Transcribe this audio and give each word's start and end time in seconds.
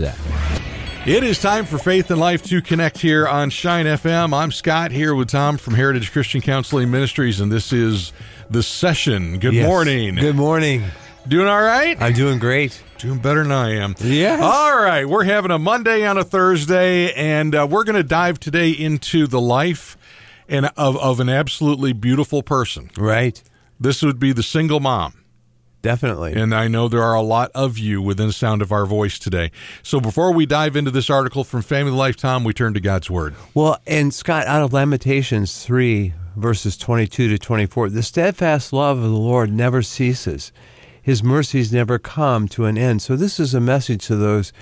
that. 0.00 0.18
It 1.06 1.22
is 1.22 1.38
time 1.38 1.66
for 1.66 1.78
Faith 1.78 2.10
and 2.10 2.18
Life 2.18 2.42
to 2.44 2.60
connect 2.60 2.98
here 2.98 3.28
on 3.28 3.50
Shine 3.50 3.86
FM. 3.86 4.34
I'm 4.34 4.50
Scott 4.50 4.90
here 4.90 5.14
with 5.14 5.28
Tom 5.28 5.56
from 5.56 5.74
Heritage 5.74 6.10
Christian 6.10 6.40
Counseling 6.40 6.90
Ministries, 6.90 7.40
and 7.40 7.50
this 7.52 7.72
is 7.72 8.12
The 8.50 8.62
Session. 8.62 9.38
Good 9.38 9.54
Yes. 9.54 9.66
morning. 9.66 10.16
Good 10.16 10.34
morning. 10.34 10.82
Doing 11.28 11.46
all 11.46 11.62
right? 11.62 11.96
I'm 12.00 12.12
doing 12.12 12.38
great. 12.40 12.82
Doing 12.98 13.18
better 13.18 13.42
than 13.44 13.52
I 13.52 13.76
am. 13.76 13.94
Yes. 14.00 14.40
All 14.42 14.76
right. 14.82 15.08
We're 15.08 15.24
having 15.24 15.50
a 15.50 15.58
Monday 15.58 16.04
on 16.06 16.18
a 16.18 16.24
Thursday, 16.24 17.12
and 17.12 17.54
uh, 17.54 17.66
we're 17.70 17.84
going 17.84 17.96
to 17.96 18.02
dive 18.02 18.40
today 18.40 18.70
into 18.70 19.26
the 19.26 19.40
life 19.40 19.96
and 20.48 20.66
of, 20.76 20.96
of 20.96 21.20
an 21.20 21.28
absolutely 21.28 21.92
beautiful 21.92 22.42
person. 22.42 22.90
Right. 22.96 23.40
This 23.78 24.02
would 24.02 24.18
be 24.18 24.32
the 24.32 24.42
single 24.42 24.80
mom. 24.80 25.14
Definitely. 25.86 26.34
And 26.34 26.52
I 26.52 26.66
know 26.66 26.88
there 26.88 27.02
are 27.02 27.14
a 27.14 27.22
lot 27.22 27.52
of 27.54 27.78
you 27.78 28.02
within 28.02 28.26
the 28.26 28.32
sound 28.32 28.60
of 28.60 28.72
our 28.72 28.86
voice 28.86 29.18
today. 29.18 29.52
So 29.82 30.00
before 30.00 30.32
we 30.32 30.44
dive 30.44 30.74
into 30.74 30.90
this 30.90 31.08
article 31.08 31.44
from 31.44 31.62
Family 31.62 31.92
Life, 31.92 32.16
Tom, 32.16 32.42
we 32.42 32.52
turn 32.52 32.74
to 32.74 32.80
God's 32.80 33.08
Word. 33.08 33.36
Well, 33.54 33.78
and 33.86 34.12
Scott, 34.12 34.46
out 34.48 34.62
of 34.62 34.72
Lamentations 34.72 35.64
3, 35.64 36.12
verses 36.34 36.76
22 36.76 37.28
to 37.28 37.38
24, 37.38 37.90
the 37.90 38.02
steadfast 38.02 38.72
love 38.72 38.98
of 38.98 39.04
the 39.04 39.10
Lord 39.10 39.52
never 39.52 39.80
ceases. 39.80 40.50
His 41.00 41.22
mercies 41.22 41.72
never 41.72 42.00
come 42.00 42.48
to 42.48 42.64
an 42.64 42.76
end. 42.76 43.00
So, 43.00 43.14
this 43.14 43.38
is 43.38 43.54
a 43.54 43.60
message 43.60 44.04
to 44.06 44.16
those 44.16 44.52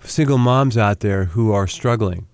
single 0.00 0.38
moms 0.38 0.76
out 0.76 0.98
there 0.98 1.26
who 1.26 1.52
are 1.52 1.68
struggling. 1.68 2.26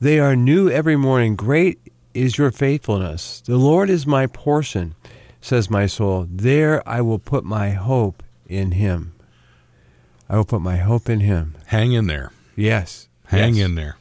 They 0.00 0.20
are 0.20 0.36
new 0.36 0.70
every 0.70 0.96
morning. 0.96 1.34
Great 1.34 1.80
is 2.14 2.38
your 2.38 2.52
faithfulness. 2.52 3.42
The 3.44 3.56
Lord 3.56 3.90
is 3.90 4.06
my 4.06 4.28
portion, 4.28 4.94
says 5.42 5.68
my 5.68 5.84
soul. 5.86 6.26
There 6.30 6.86
I 6.88 7.02
will 7.02 7.18
put 7.18 7.44
my 7.44 7.70
hope 7.72 8.22
in 8.46 8.72
him. 8.72 9.12
I 10.30 10.36
will 10.36 10.44
put 10.46 10.62
my 10.62 10.78
hope 10.78 11.10
in 11.10 11.20
him. 11.20 11.56
Hang 11.66 11.92
in 11.92 12.06
there. 12.06 12.32
Yes. 12.56 13.08
Hang 13.26 13.56
Yes. 13.56 13.66
in 13.66 13.74
there. 13.74 13.96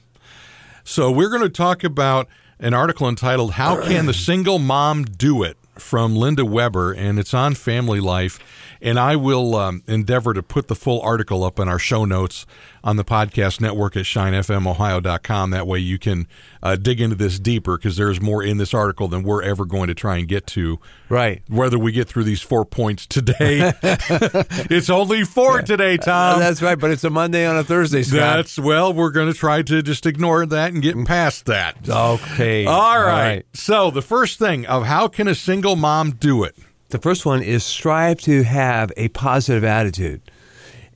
So 0.86 1.12
we're 1.12 1.30
going 1.30 1.42
to 1.42 1.50
talk 1.50 1.84
about 1.84 2.28
an 2.60 2.74
article 2.74 3.10
entitled 3.10 3.54
"How 3.54 3.82
Can 3.84 4.06
the 4.06 4.14
Single 4.14 4.60
Mom 4.60 5.04
Do 5.04 5.44
It?" 5.44 5.58
from 5.78 6.16
Linda 6.16 6.46
Weber, 6.46 6.92
and 6.92 7.18
it's 7.18 7.34
on 7.34 7.56
Family 7.56 8.00
Life. 8.00 8.40
And 8.82 9.00
I 9.00 9.16
will 9.16 9.56
um, 9.56 9.84
endeavor 9.88 10.34
to 10.34 10.44
put 10.44 10.68
the 10.68 10.76
full 10.76 11.02
article 11.02 11.44
up 11.44 11.60
in 11.60 11.68
our 11.68 11.80
show 11.80 12.04
notes 12.06 12.46
on 12.84 12.96
the 12.96 13.04
podcast 13.04 13.62
network 13.62 13.96
at 13.96 14.06
shinefmohio.com. 14.06 15.52
That 15.52 15.68
way 15.68 15.80
you 15.80 16.00
can 16.00 16.28
uh, 16.64 16.76
dig 16.76 17.00
into 17.02 17.16
this 17.16 17.40
deeper 17.40 17.78
because 17.78 17.98
there's 17.98 18.22
more 18.22 18.44
in 18.44 18.58
this 18.58 18.74
article 18.74 19.08
than 19.08 19.24
we're 19.24 19.44
ever 19.44 19.66
going 19.66 19.88
to 19.88 19.94
try 19.94 20.18
and 20.18 20.28
get 20.28 20.48
to. 20.48 20.80
Right. 21.10 21.42
Whether 21.48 21.78
we 21.78 21.92
get 21.92 22.08
through 22.08 22.24
these 22.24 22.42
four 22.42 22.66
points 22.66 23.06
today, 23.06 23.72
it's 23.84 24.90
only 24.90 25.24
four 25.24 25.62
today, 25.62 25.98
Tom. 25.98 26.36
Uh, 26.36 26.40
that's 26.40 26.62
right, 26.62 26.80
but 26.80 26.92
it's 26.92 27.04
a 27.04 27.10
Monday 27.10 27.46
on 27.46 27.58
a 27.58 27.64
Thursday, 27.64 28.04
Scott. 28.04 28.38
That's 28.38 28.58
well, 28.60 28.94
we're 28.94 29.12
going 29.12 29.32
to 29.32 29.38
try 29.38 29.62
to 29.62 29.82
just 29.82 30.06
ignore 30.06 30.46
that 30.46 30.74
and 30.74 30.82
get 30.82 30.96
past 31.06 31.46
that. 31.46 31.78
okay. 31.88 32.66
All 32.66 33.02
right. 33.02 33.44
So 33.54 33.92
the 33.92 34.02
first 34.02 34.40
thing 34.40 34.66
of 34.66 34.86
how 34.86 35.08
can 35.08 35.28
a 35.28 35.36
single 35.36 35.76
mom 35.76 36.12
do 36.12 36.44
it? 36.44 36.56
The 36.90 37.00
first 37.00 37.26
one 37.26 37.42
is 37.42 37.64
strive 37.64 38.20
to 38.22 38.44
have 38.44 38.92
a 38.98 39.08
positive 39.10 39.64
attitude. 39.64 40.22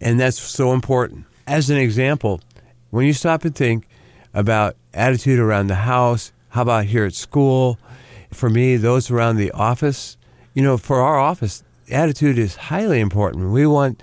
And 0.02 0.20
that's 0.20 0.38
so 0.38 0.74
important. 0.74 1.26
As 1.48 1.70
an 1.70 1.78
example, 1.78 2.42
when 2.90 3.06
you 3.06 3.14
stop 3.14 3.46
and 3.46 3.56
think 3.56 3.88
about 4.34 4.76
attitude 4.94 5.40
around 5.40 5.68
the 5.68 5.76
house, 5.76 6.32
how 6.50 6.64
about 6.64 6.86
here 6.86 7.06
at 7.06 7.14
school? 7.14 7.78
For 8.32 8.50
me, 8.50 8.78
those 8.78 9.12
around 9.12 9.38
the 9.38 9.52
office, 9.52 10.18
you 10.54 10.64
know, 10.64 10.78
for 10.78 11.02
our 11.02 11.20
office, 11.20 11.64
attitude 11.92 12.38
is 12.38 12.56
highly 12.56 13.00
important. 13.00 13.52
We 13.52 13.68
want 13.68 14.02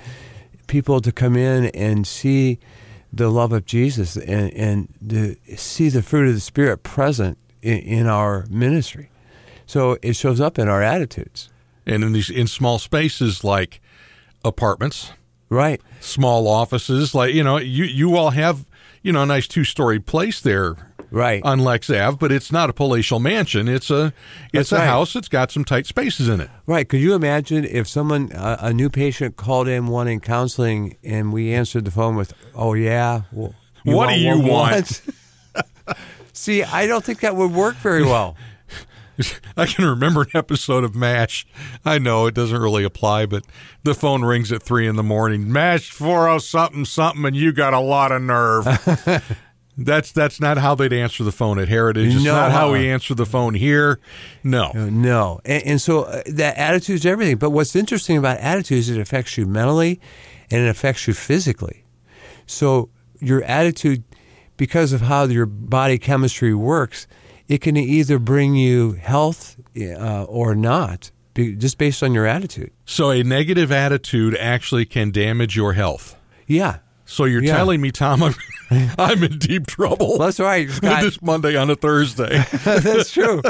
people 0.67 1.01
to 1.01 1.11
come 1.13 1.37
in 1.37 1.67
and 1.67 2.07
see 2.07 2.59
the 3.13 3.29
love 3.29 3.53
of 3.53 3.67
Jesus 3.67 4.17
and, 4.17 4.53
and 4.55 4.89
to 5.09 5.37
see 5.57 5.89
the 5.89 6.03
fruit 6.03 6.29
of 6.29 6.35
the 6.35 6.41
Spirit 6.41 6.83
present 6.83 7.39
in, 7.61 7.79
in 7.79 8.07
our 8.07 8.47
ministry. 8.49 9.11
So 9.67 9.99
it 10.03 10.15
shows 10.15 10.41
up 10.41 10.59
in 10.59 10.69
our 10.69 10.83
attitudes. 10.83 11.51
And 11.85 12.05
in 12.05 12.13
these 12.13 12.31
in 12.31 12.47
small 12.47 12.79
spaces 12.79 13.43
like 13.43 13.81
apartments, 14.45 15.13
Right. 15.53 15.81
small 16.01 16.49
offices, 16.49 17.15
like 17.15 17.35
you 17.35 17.45
know, 17.45 17.59
you 17.59 17.85
you 17.85 18.17
all 18.17 18.31
have 18.31 18.65
you 19.03 19.13
know 19.13 19.23
a 19.23 19.27
nice 19.27 19.47
two 19.47 19.65
story 19.65 20.01
place 20.01 20.41
there 20.41 20.77
Right. 21.11 21.43
on 21.45 21.59
Lex 21.59 21.91
Ave, 21.91 22.17
but 22.17 22.33
it's 22.33 22.51
not 22.51 22.71
a 22.71 22.73
palatial 22.73 23.21
mansion. 23.21 23.69
It's 23.69 23.91
a 23.91 24.15
it's 24.55 24.71
That's 24.71 24.73
a 24.73 24.77
right. 24.77 24.87
house. 24.87 25.15
It's 25.15 25.29
got 25.29 25.51
some 25.53 25.63
tight 25.65 25.87
spaces 25.87 26.27
in 26.27 26.41
it. 26.41 26.49
right. 26.67 26.89
Could 26.89 27.01
you 27.01 27.13
imagine 27.15 27.65
if 27.67 27.87
someone, 27.87 28.33
a, 28.33 28.57
a 28.61 28.73
new 28.73 28.89
patient 28.89 29.37
called 29.37 29.69
in 29.69 29.89
wanting 29.89 30.21
counseling 30.21 30.97
and 31.05 31.31
we 31.31 31.53
answered 31.53 31.85
the 31.85 31.91
phone 31.91 32.17
with, 32.17 32.33
oh, 32.55 32.73
yeah? 32.73 33.23
Well, 33.31 33.55
What 33.85 34.09
do 34.09 34.19
you 34.19 34.39
want?" 34.41 35.03
See, 36.33 36.63
I 36.65 36.87
don't 36.87 37.05
think 37.05 37.21
that 37.21 37.37
would 37.37 37.53
work 37.53 37.77
very 37.77 38.05
well. 38.05 38.37
I 39.57 39.67
can 39.67 39.85
remember 39.85 40.23
an 40.23 40.31
episode 40.35 40.85
of 40.85 40.95
MASH. 40.95 41.47
I 41.85 41.99
know 41.99 42.27
it 42.27 42.35
doesn't 42.35 42.61
really 42.61 42.85
apply, 42.85 43.27
but 43.27 43.45
the 43.83 43.95
phone 43.95 44.25
rings 44.25 44.51
at 44.53 44.63
three 44.63 44.87
in 44.87 44.97
the 44.97 45.03
morning. 45.03 45.53
MASH 45.53 45.91
four 45.91 46.29
oh 46.29 46.39
something 46.39 46.85
something, 46.85 47.25
and 47.25 47.37
you 47.37 47.53
got 47.53 47.75
a 47.75 47.81
lot 47.81 48.13
of 48.13 48.23
nerve. 48.23 48.65
that's 49.79 50.13
that's 50.13 50.41
not 50.41 50.59
how 50.59 50.75
they'd 50.75 50.93
answer 50.93 51.25
the 51.25 51.33
phone 51.33 51.59
at 51.59 51.69
Heritage. 51.69 52.15
It's 52.15 52.25
No, 52.25 52.33
not 52.33 52.53
how 52.53 52.73
we 52.73 52.89
answer 52.91 53.15
the 53.15 53.27
phone 53.27 53.55
here. 53.55 54.01
No. 54.43 54.71
No. 54.73 55.41
And, 55.45 55.63
and 55.65 55.81
so 55.81 56.03
uh, 56.03 56.23
that 56.27 56.57
attitude 56.57 56.97
is 56.97 57.07
everything. 57.07 57.37
But 57.37 57.51
what's 57.51 57.75
interesting 57.77 58.17
about 58.17 58.39
attitude 58.39 58.79
is 58.79 58.91
it 58.91 59.01
affects 59.01 59.37
you 59.39 59.47
mentally 59.47 60.01
and 60.51 60.63
it 60.63 60.69
affects 60.69 61.07
you 61.07 61.15
physically. 61.15 61.85
So 62.47 62.91
your 63.21 63.43
attitude, 63.45 64.05
because 64.57 64.93
of 64.93 65.03
how 65.03 65.25
your 65.25 65.47
body 65.47 65.97
chemistry 65.99 66.55
works, 66.55 67.07
it 67.49 67.61
can 67.61 67.77
either 67.77 68.19
bring 68.19 68.55
you 68.55 68.93
health 68.93 69.57
uh, 69.77 70.25
or 70.25 70.55
not, 70.55 71.11
just 71.35 71.79
based 71.79 72.03
on 72.03 72.15
your 72.15 72.27
attitude. 72.27 72.71
So 72.85 73.11
a 73.11 73.23
negative 73.23 73.73
attitude 73.73 74.37
actually 74.39 74.87
can 74.87 75.11
damage 75.11 75.57
your 75.57 75.73
health. 75.75 76.19
Yeah. 76.47 76.79
So 77.05 77.25
you're 77.25 77.43
Yeah. 77.43 77.57
telling 77.57 77.81
me, 77.81 77.91
Tom, 77.91 78.23
I'm, 78.23 78.35
I'm 78.99 79.23
in 79.25 79.39
deep 79.39 79.67
trouble. 79.67 80.19
That's 80.19 80.41
right, 80.41 80.71
Scott. 80.71 81.03
this 81.03 81.21
Monday 81.21 81.57
on 81.57 81.69
a 81.69 81.75
Thursday. 81.77 82.43
that's 82.65 83.11
true. 83.11 83.43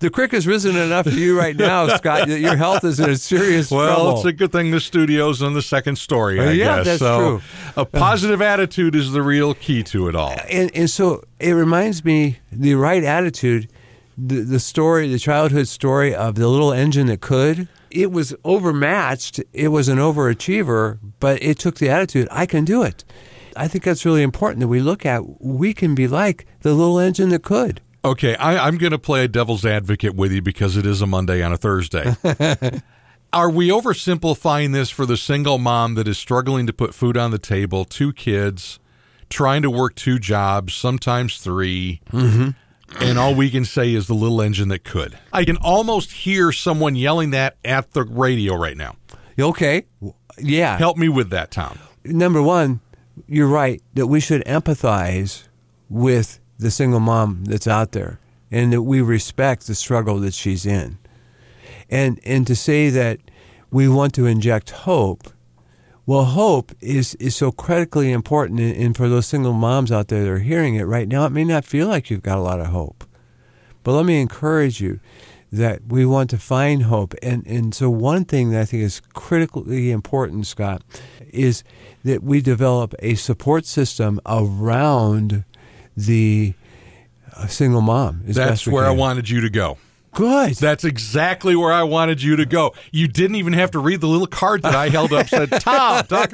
The 0.00 0.10
crick 0.10 0.32
has 0.32 0.46
risen 0.46 0.74
enough 0.76 1.04
for 1.06 1.10
you 1.12 1.38
right 1.38 1.54
now, 1.56 1.86
Scott, 1.96 2.26
that 2.26 2.40
your 2.40 2.56
health 2.56 2.82
is 2.84 2.98
in 2.98 3.08
a 3.10 3.16
serious 3.16 3.70
Well, 3.70 3.94
trouble. 3.94 4.16
it's 4.16 4.24
a 4.24 4.32
good 4.32 4.50
thing 4.50 4.70
the 4.72 4.80
studio's 4.80 5.42
on 5.42 5.54
the 5.54 5.62
second 5.62 5.96
story, 5.98 6.40
I 6.40 6.46
Uh, 6.46 6.50
yeah, 6.50 6.76
guess. 6.78 6.86
that's 6.86 6.98
so 6.98 7.18
true. 7.38 7.42
a 7.76 7.84
positive 7.84 8.42
attitude 8.42 8.94
is 8.96 9.12
the 9.12 9.22
real 9.22 9.54
key 9.54 9.82
to 9.84 10.08
it 10.08 10.16
all. 10.16 10.34
and 10.50 10.70
and 10.74 10.90
so 10.90 11.22
it 11.38 11.52
reminds 11.52 12.04
me 12.04 12.38
the 12.50 12.74
right 12.74 13.04
attitude 13.04 13.68
the, 14.18 14.36
the 14.40 14.58
story 14.58 15.08
the 15.08 15.18
childhood 15.18 15.68
story 15.68 16.14
of 16.14 16.34
the 16.36 16.48
little 16.48 16.72
engine 16.72 17.06
that 17.06 17.20
could 17.20 17.68
it 17.90 18.12
was 18.12 18.34
overmatched. 18.44 19.40
It 19.52 19.68
was 19.68 19.88
an 19.88 19.98
overachiever 19.98 20.98
but 21.20 21.42
it 21.42 21.58
took 21.58 21.76
the 21.76 21.88
attitude 21.88 22.28
i 22.30 22.46
can 22.46 22.64
do 22.64 22.82
it. 22.82 23.04
I 23.56 23.68
think 23.68 23.84
that's 23.84 24.04
really 24.04 24.22
important 24.22 24.60
that 24.60 24.68
we 24.68 24.80
look 24.80 25.06
at. 25.06 25.42
We 25.42 25.72
can 25.72 25.94
be 25.94 26.06
like 26.06 26.46
the 26.60 26.74
little 26.74 26.98
engine 26.98 27.30
that 27.30 27.42
could. 27.42 27.80
Okay, 28.04 28.36
I, 28.36 28.66
I'm 28.66 28.76
going 28.76 28.92
to 28.92 28.98
play 28.98 29.24
a 29.24 29.28
devil's 29.28 29.64
advocate 29.64 30.14
with 30.14 30.30
you 30.30 30.42
because 30.42 30.76
it 30.76 30.84
is 30.84 31.00
a 31.00 31.06
Monday 31.06 31.42
on 31.42 31.52
a 31.52 31.56
Thursday. 31.56 32.14
Are 33.32 33.50
we 33.50 33.70
oversimplifying 33.70 34.72
this 34.72 34.90
for 34.90 35.06
the 35.06 35.16
single 35.16 35.58
mom 35.58 35.94
that 35.94 36.06
is 36.06 36.18
struggling 36.18 36.66
to 36.66 36.72
put 36.72 36.94
food 36.94 37.16
on 37.16 37.30
the 37.30 37.38
table, 37.38 37.84
two 37.84 38.12
kids, 38.12 38.78
trying 39.30 39.62
to 39.62 39.70
work 39.70 39.94
two 39.94 40.18
jobs, 40.18 40.74
sometimes 40.74 41.38
3 41.38 42.00
mm-hmm. 42.12 42.50
And 43.00 43.18
all 43.18 43.34
we 43.34 43.50
can 43.50 43.64
say 43.64 43.92
is 43.92 44.06
the 44.06 44.14
little 44.14 44.40
engine 44.40 44.68
that 44.68 44.84
could. 44.84 45.18
I 45.32 45.44
can 45.44 45.56
almost 45.56 46.12
hear 46.12 46.52
someone 46.52 46.96
yelling 46.96 47.30
that 47.30 47.56
at 47.64 47.92
the 47.92 48.04
radio 48.04 48.54
right 48.54 48.76
now. 48.76 48.96
Okay. 49.38 49.84
Yeah. 50.38 50.78
Help 50.78 50.96
me 50.96 51.08
with 51.08 51.30
that, 51.30 51.50
Tom. 51.50 51.78
Number 52.04 52.42
one, 52.42 52.80
you're 53.26 53.48
right 53.48 53.82
that 53.94 54.06
we 54.06 54.20
should 54.20 54.44
empathize 54.44 55.44
with 55.88 56.40
the 56.58 56.70
single 56.70 57.00
mom 57.00 57.44
that's 57.44 57.66
out 57.66 57.92
there 57.92 58.18
and 58.50 58.72
that 58.72 58.82
we 58.82 59.00
respect 59.00 59.66
the 59.66 59.74
struggle 59.74 60.18
that 60.20 60.34
she's 60.34 60.64
in. 60.64 60.98
And 61.90 62.20
and 62.24 62.46
to 62.46 62.56
say 62.56 62.90
that 62.90 63.20
we 63.70 63.88
want 63.88 64.14
to 64.14 64.26
inject 64.26 64.70
hope, 64.70 65.28
well, 66.06 66.24
hope 66.24 66.72
is, 66.80 67.16
is 67.16 67.34
so 67.34 67.50
critically 67.50 68.12
important. 68.12 68.60
And, 68.60 68.76
and 68.76 68.96
for 68.96 69.08
those 69.08 69.26
single 69.26 69.52
moms 69.52 69.90
out 69.90 70.08
there 70.08 70.22
that 70.22 70.30
are 70.30 70.38
hearing 70.38 70.76
it 70.76 70.84
right 70.84 71.08
now, 71.08 71.26
it 71.26 71.30
may 71.30 71.44
not 71.44 71.64
feel 71.64 71.88
like 71.88 72.10
you've 72.10 72.22
got 72.22 72.38
a 72.38 72.42
lot 72.42 72.60
of 72.60 72.66
hope. 72.66 73.04
But 73.82 73.92
let 73.92 74.06
me 74.06 74.20
encourage 74.20 74.80
you 74.80 75.00
that 75.52 75.86
we 75.88 76.04
want 76.06 76.30
to 76.30 76.38
find 76.38 76.84
hope. 76.84 77.14
And, 77.22 77.46
and 77.46 77.74
so, 77.74 77.88
one 77.90 78.24
thing 78.24 78.50
that 78.50 78.62
I 78.62 78.64
think 78.64 78.82
is 78.82 79.00
critically 79.14 79.90
important, 79.90 80.46
Scott, 80.46 80.82
is 81.30 81.62
that 82.04 82.22
we 82.22 82.40
develop 82.40 82.94
a 83.00 83.14
support 83.14 83.64
system 83.64 84.20
around 84.26 85.44
the 85.96 86.54
uh, 87.36 87.46
single 87.46 87.80
mom. 87.80 88.22
That's 88.24 88.66
where 88.66 88.84
I 88.84 88.90
wanted 88.90 89.28
you 89.28 89.40
to 89.40 89.50
go. 89.50 89.78
Good. 90.16 90.54
That's 90.54 90.82
exactly 90.82 91.54
where 91.54 91.72
I 91.72 91.82
wanted 91.82 92.22
you 92.22 92.36
to 92.36 92.46
go. 92.46 92.74
You 92.90 93.06
didn't 93.06 93.36
even 93.36 93.52
have 93.52 93.70
to 93.72 93.78
read 93.78 94.00
the 94.00 94.06
little 94.06 94.26
card 94.26 94.62
that 94.62 94.74
I 94.74 94.88
held 94.88 95.12
up 95.12 95.28
said 95.28 95.50
Tom. 95.60 96.04
Talk. 96.06 96.32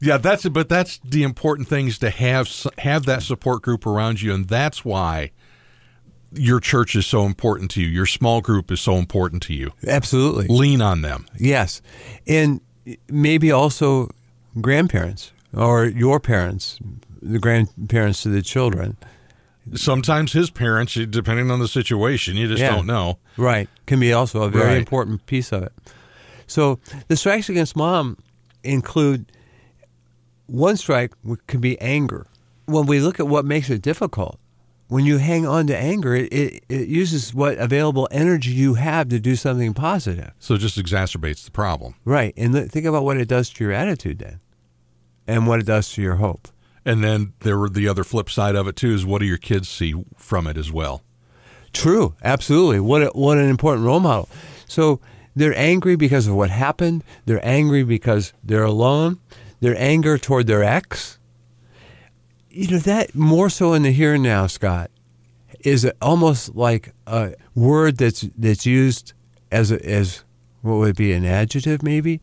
Yeah, 0.00 0.18
that's 0.18 0.44
it. 0.44 0.50
But 0.50 0.68
that's 0.68 0.98
the 1.04 1.22
important 1.22 1.68
thing 1.68 1.86
is 1.86 1.98
to 2.00 2.10
have 2.10 2.50
have 2.78 3.06
that 3.06 3.22
support 3.22 3.62
group 3.62 3.86
around 3.86 4.20
you, 4.20 4.34
and 4.34 4.48
that's 4.48 4.84
why 4.84 5.30
your 6.32 6.58
church 6.58 6.96
is 6.96 7.06
so 7.06 7.24
important 7.24 7.70
to 7.72 7.80
you. 7.80 7.86
Your 7.86 8.04
small 8.04 8.40
group 8.40 8.72
is 8.72 8.80
so 8.80 8.96
important 8.96 9.44
to 9.44 9.54
you. 9.54 9.72
Absolutely. 9.86 10.48
Lean 10.48 10.82
on 10.82 11.02
them. 11.02 11.26
Yes. 11.38 11.80
And 12.26 12.60
maybe 13.08 13.52
also 13.52 14.10
grandparents 14.60 15.32
or 15.54 15.86
your 15.86 16.18
parents, 16.20 16.78
the 17.22 17.38
grandparents 17.38 18.24
to 18.24 18.28
the 18.28 18.42
children. 18.42 18.96
Sometimes 19.74 20.32
his 20.32 20.50
parents, 20.50 20.94
depending 20.94 21.50
on 21.50 21.58
the 21.58 21.68
situation, 21.68 22.36
you 22.36 22.46
just 22.48 22.60
Yeah. 22.60 22.70
don't 22.70 22.86
know. 22.86 23.18
Right. 23.36 23.68
Can 23.86 23.98
be 24.00 24.12
also 24.12 24.42
a 24.42 24.48
very 24.48 24.66
Right. 24.68 24.78
important 24.78 25.26
piece 25.26 25.52
of 25.52 25.62
it. 25.64 25.72
So 26.46 26.78
the 27.08 27.16
strikes 27.16 27.48
against 27.48 27.74
mom 27.76 28.16
include 28.62 29.32
one 30.46 30.76
strike 30.76 31.12
can 31.48 31.60
be 31.60 31.80
anger. 31.80 32.26
When 32.66 32.86
we 32.86 33.00
look 33.00 33.18
at 33.20 33.26
what 33.28 33.44
makes 33.44 33.68
it 33.70 33.82
difficult, 33.82 34.38
when 34.88 35.04
you 35.04 35.18
hang 35.18 35.44
on 35.46 35.66
to 35.66 35.76
anger, 35.76 36.14
it, 36.14 36.32
it, 36.32 36.64
it 36.68 36.88
uses 36.88 37.34
what 37.34 37.58
available 37.58 38.06
energy 38.12 38.50
you 38.52 38.74
have 38.74 39.08
to 39.08 39.18
do 39.18 39.34
something 39.34 39.74
positive. 39.74 40.30
So 40.38 40.54
it 40.54 40.58
just 40.58 40.78
exacerbates 40.78 41.44
the 41.44 41.50
problem. 41.50 41.94
Right. 42.04 42.32
And 42.36 42.54
th- 42.54 42.70
think 42.70 42.86
about 42.86 43.04
what 43.04 43.16
it 43.16 43.26
does 43.26 43.50
to 43.50 43.64
your 43.64 43.72
attitude 43.72 44.20
then 44.20 44.38
and 45.26 45.48
what 45.48 45.58
it 45.58 45.66
does 45.66 45.90
to 45.94 46.02
your 46.02 46.16
hope. 46.16 46.46
And 46.86 47.02
then 47.02 47.32
there 47.40 47.58
were 47.58 47.68
the 47.68 47.88
other 47.88 48.04
flip 48.04 48.30
side 48.30 48.54
of 48.54 48.68
it 48.68 48.76
too 48.76 48.94
is 48.94 49.04
what 49.04 49.18
do 49.18 49.26
your 49.26 49.38
kids 49.38 49.68
see 49.68 49.92
from 50.16 50.46
it 50.46 50.56
as 50.56 50.70
well? 50.70 51.02
True, 51.72 52.14
absolutely. 52.22 52.78
What 52.78 53.02
a, 53.02 53.06
what 53.08 53.38
an 53.38 53.50
important 53.50 53.84
role 53.84 54.00
model. 54.00 54.28
So 54.66 55.00
they're 55.34 55.58
angry 55.58 55.96
because 55.96 56.28
of 56.28 56.36
what 56.36 56.48
happened. 56.48 57.02
They're 57.26 57.44
angry 57.44 57.82
because 57.82 58.32
they're 58.42 58.64
alone. 58.64 59.18
Their 59.60 59.76
anger 59.76 60.16
toward 60.16 60.46
their 60.46 60.62
ex. 60.62 61.18
You 62.50 62.68
know 62.68 62.78
that 62.78 63.14
more 63.14 63.50
so 63.50 63.74
in 63.74 63.82
the 63.82 63.90
here 63.90 64.14
and 64.14 64.22
now, 64.22 64.46
Scott, 64.46 64.90
is 65.60 65.90
almost 66.00 66.54
like 66.54 66.94
a 67.06 67.34
word 67.54 67.98
that's 67.98 68.22
that's 68.38 68.64
used 68.64 69.12
as 69.50 69.72
a, 69.72 69.84
as 69.84 70.24
what 70.62 70.76
would 70.76 70.96
be 70.96 71.12
an 71.12 71.24
adjective 71.26 71.82
maybe. 71.82 72.20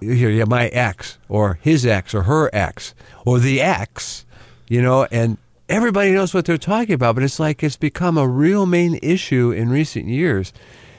Here, 0.00 0.30
yeah, 0.30 0.44
my 0.44 0.68
ex 0.68 1.18
or 1.28 1.58
his 1.60 1.84
ex 1.84 2.14
or 2.14 2.22
her 2.22 2.50
ex 2.52 2.94
or 3.26 3.38
the 3.38 3.60
ex, 3.60 4.24
you 4.68 4.80
know, 4.80 5.06
and 5.10 5.38
everybody 5.68 6.12
knows 6.12 6.32
what 6.32 6.44
they're 6.44 6.56
talking 6.58 6.94
about, 6.94 7.16
but 7.16 7.24
it's 7.24 7.40
like 7.40 7.62
it's 7.62 7.76
become 7.76 8.16
a 8.16 8.28
real 8.28 8.66
main 8.66 8.98
issue 9.02 9.50
in 9.50 9.70
recent 9.70 10.06
years 10.06 10.52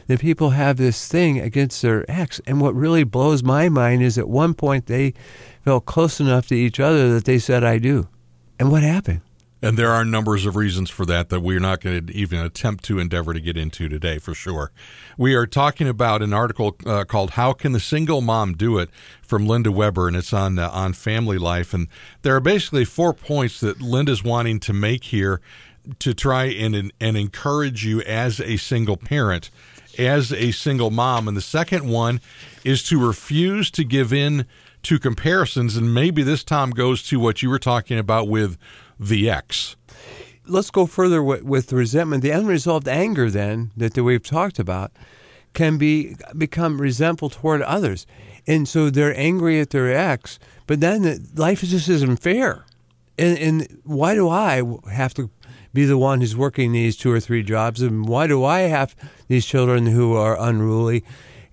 that 0.07 0.19
people 0.19 0.51
have 0.51 0.77
this 0.77 1.07
thing 1.07 1.39
against 1.39 1.81
their 1.81 2.09
ex. 2.09 2.41
And 2.47 2.59
what 2.59 2.75
really 2.75 3.03
blows 3.03 3.43
my 3.43 3.69
mind 3.69 4.01
is 4.01 4.17
at 4.17 4.27
one 4.27 4.53
point 4.53 4.87
they 4.87 5.13
felt 5.63 5.85
close 5.85 6.19
enough 6.19 6.47
to 6.47 6.55
each 6.55 6.79
other 6.79 7.13
that 7.13 7.25
they 7.25 7.39
said, 7.39 7.63
I 7.63 7.77
do. 7.77 8.07
And 8.59 8.71
what 8.71 8.83
happened? 8.83 9.21
And 9.61 9.77
there 9.77 9.91
are 9.91 10.05
numbers 10.05 10.45
of 10.45 10.55
reasons 10.55 10.89
for 10.89 11.05
that 11.05 11.27
that 11.29 11.41
we're 11.41 11.59
not 11.59 11.81
going 11.81 12.05
to 12.05 12.13
even 12.13 12.39
attempt 12.39 12.85
to 12.85 12.97
endeavor 12.97 13.33
to 13.33 13.41
get 13.41 13.57
into 13.57 13.89
today, 13.89 14.17
for 14.17 14.33
sure. 14.33 14.71
We 15.17 15.35
are 15.35 15.45
talking 15.45 15.87
about 15.87 16.21
an 16.21 16.33
article 16.33 16.77
uh, 16.85 17.03
called 17.03 17.31
"How 17.31 17.51
Can 17.51 17.73
the 17.73 17.79
Single 17.79 18.21
Mom 18.21 18.53
Do 18.53 18.77
It" 18.77 18.89
from 19.21 19.47
Linda 19.47 19.71
Weber, 19.71 20.07
and 20.07 20.15
it's 20.15 20.31
on 20.31 20.57
uh, 20.57 20.69
on 20.69 20.93
family 20.93 21.37
life. 21.37 21.73
And 21.73 21.89
there 22.21 22.35
are 22.35 22.39
basically 22.39 22.85
four 22.85 23.13
points 23.13 23.59
that 23.59 23.81
Linda's 23.81 24.23
wanting 24.23 24.61
to 24.61 24.73
make 24.73 25.05
here 25.05 25.41
to 25.99 26.13
try 26.13 26.45
and 26.45 26.93
and 27.01 27.17
encourage 27.17 27.85
you 27.85 28.01
as 28.03 28.39
a 28.39 28.55
single 28.55 28.95
parent, 28.95 29.49
as 29.97 30.31
a 30.31 30.51
single 30.51 30.89
mom. 30.89 31.27
And 31.27 31.35
the 31.35 31.41
second 31.41 31.89
one 31.89 32.21
is 32.63 32.81
to 32.83 33.05
refuse 33.05 33.69
to 33.71 33.83
give 33.83 34.13
in 34.13 34.45
to 34.83 34.99
comparisons. 34.99 35.75
And 35.75 35.93
maybe 35.93 36.23
this 36.23 36.45
Tom 36.45 36.71
goes 36.71 37.03
to 37.03 37.19
what 37.19 37.41
you 37.41 37.49
were 37.49 37.59
talking 37.59 37.97
about 37.97 38.29
with 38.29 38.57
the 38.99 39.29
ex. 39.29 39.75
let's 40.45 40.71
go 40.71 40.85
further 40.85 41.23
with, 41.23 41.43
with 41.43 41.71
resentment. 41.71 42.23
The 42.23 42.31
unresolved 42.31 42.87
anger, 42.87 43.29
then 43.29 43.71
that 43.77 43.97
we've 43.97 44.23
talked 44.23 44.59
about, 44.59 44.91
can 45.53 45.77
be 45.77 46.15
become 46.37 46.79
resentful 46.81 47.29
toward 47.29 47.61
others, 47.61 48.05
and 48.45 48.67
so 48.67 48.89
they're 48.89 49.17
angry 49.17 49.59
at 49.59 49.71
their 49.71 49.93
ex. 49.95 50.39
But 50.67 50.79
then 50.79 51.27
life 51.35 51.61
just 51.61 51.89
isn't 51.89 52.17
fair. 52.17 52.65
And, 53.17 53.37
and 53.37 53.81
why 53.83 54.15
do 54.15 54.29
I 54.29 54.63
have 54.91 55.13
to 55.15 55.29
be 55.73 55.85
the 55.85 55.97
one 55.97 56.21
who's 56.21 56.37
working 56.37 56.71
these 56.71 56.95
two 56.95 57.11
or 57.11 57.19
three 57.19 57.43
jobs? 57.43 57.81
And 57.81 58.07
why 58.07 58.27
do 58.27 58.43
I 58.43 58.61
have 58.61 58.95
these 59.27 59.45
children 59.45 59.87
who 59.87 60.15
are 60.15 60.39
unruly? 60.39 61.03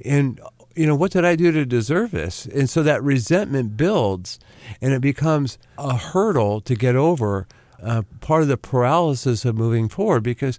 And 0.05 0.41
you 0.77 0.87
know, 0.87 0.95
what 0.95 1.13
did 1.13 1.25
I 1.25 1.37
do 1.37 1.51
to 1.53 1.65
deserve 1.65 2.11
this? 2.11 2.47
And 2.47 2.69
so 2.69 2.83
that 2.83 3.03
resentment 3.03 3.77
builds 3.77 4.39
and 4.81 4.93
it 4.93 5.01
becomes 5.01 5.59
a 5.79 5.97
hurdle 5.97 6.61
to 6.61 6.75
get 6.75 6.95
over, 6.95 7.47
uh, 7.83 8.03
part 8.21 8.43
of 8.43 8.49
the 8.49 8.57
paralysis 8.57 9.45
of 9.45 9.57
moving 9.57 9.89
forward 9.89 10.23
because 10.23 10.59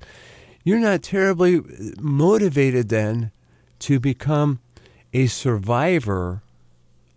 you're 0.64 0.80
not 0.80 1.04
terribly 1.04 1.62
motivated 2.00 2.90
then 2.90 3.32
to 3.80 4.00
become 4.00 4.60
a 5.14 5.28
survivor 5.28 6.42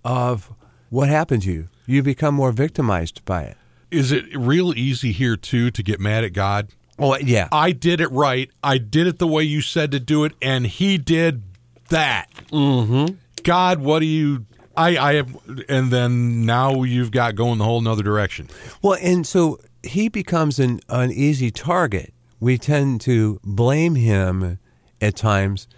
of 0.04 0.52
what 0.90 1.08
happened 1.08 1.42
to 1.42 1.52
you. 1.52 1.68
You 1.86 2.02
become 2.02 2.34
more 2.34 2.52
victimized 2.52 3.24
by 3.24 3.42
it. 3.44 3.56
Is 3.90 4.12
it 4.12 4.24
real 4.36 4.72
easy 4.76 5.12
here 5.12 5.36
too 5.36 5.70
to 5.70 5.82
get 5.82 5.98
mad 5.98 6.22
at 6.22 6.32
God? 6.32 6.68
Oh, 6.98 7.16
yeah. 7.16 7.48
I 7.50 7.72
did 7.72 8.00
it 8.00 8.10
right. 8.12 8.50
I 8.62 8.78
did 8.78 9.06
it 9.06 9.18
the 9.18 9.26
way 9.26 9.42
you 9.42 9.62
said 9.62 9.90
to 9.92 10.00
do 10.00 10.24
it, 10.24 10.34
and 10.42 10.66
He 10.66 10.98
did 10.98 11.42
that. 11.90 12.28
Mm-hmm. 12.50 13.14
God, 13.42 13.80
what 13.80 14.00
do 14.00 14.06
you? 14.06 14.46
I 14.76 14.96
I 14.96 15.14
have, 15.14 15.36
and 15.68 15.90
then 15.90 16.46
now 16.46 16.82
you've 16.82 17.10
got 17.10 17.34
going 17.34 17.58
the 17.58 17.64
whole 17.64 17.78
another 17.78 18.02
direction. 18.02 18.48
Well, 18.82 18.98
and 19.02 19.26
so 19.26 19.58
he 19.82 20.08
becomes 20.08 20.58
an, 20.58 20.80
an 20.88 21.10
easy 21.10 21.50
target. 21.50 22.12
We 22.38 22.58
tend 22.58 23.00
to 23.02 23.40
blame 23.44 23.94
him 23.94 24.58
at 25.00 25.16
times 25.16 25.68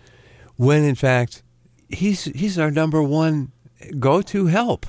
when, 0.57 0.85
in 0.85 0.95
fact, 0.95 1.43
he's 1.89 2.25
he's 2.25 2.59
our 2.59 2.71
number 2.71 3.03
one 3.03 3.53
go-to 3.99 4.47
help. 4.47 4.87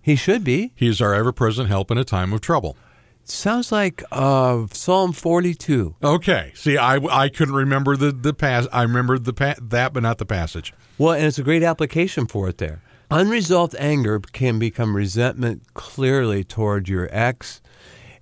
He 0.00 0.16
should 0.16 0.44
be. 0.44 0.72
He 0.74 0.86
is 0.86 1.00
our 1.00 1.14
ever-present 1.14 1.68
help 1.68 1.90
in 1.90 1.98
a 1.98 2.04
time 2.04 2.32
of 2.32 2.40
trouble. 2.40 2.76
Sounds 3.24 3.72
like 3.72 4.02
uh, 4.12 4.66
Psalm 4.70 5.12
42. 5.12 5.96
Okay. 6.02 6.52
See, 6.54 6.76
I, 6.76 6.96
I 6.96 7.28
couldn't 7.28 7.54
remember 7.54 7.96
the 7.96 8.12
the 8.12 8.34
pass. 8.34 8.66
I 8.72 8.82
remembered 8.82 9.24
the 9.24 9.32
pa- 9.32 9.54
that, 9.60 9.92
but 9.92 10.02
not 10.02 10.18
the 10.18 10.26
passage. 10.26 10.74
Well, 10.98 11.14
and 11.14 11.24
it's 11.24 11.38
a 11.38 11.42
great 11.42 11.62
application 11.62 12.26
for 12.26 12.48
it 12.48 12.58
there. 12.58 12.82
Unresolved 13.10 13.74
anger 13.78 14.18
can 14.20 14.58
become 14.58 14.96
resentment 14.96 15.74
clearly 15.74 16.44
toward 16.44 16.88
your 16.88 17.08
ex, 17.12 17.60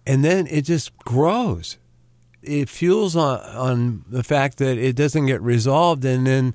and 0.07 0.25
then 0.25 0.47
it 0.47 0.63
just 0.63 0.97
grows. 0.99 1.79
It 2.43 2.69
fuels 2.69 3.15
on, 3.15 3.41
on 3.41 4.05
the 4.09 4.25
fact 4.25 4.59
that 4.59 4.77
it 4.77 4.97
doesn't 4.97 5.27
get 5.27 5.41
resolved, 5.43 6.05
and 6.05 6.27
then 6.27 6.55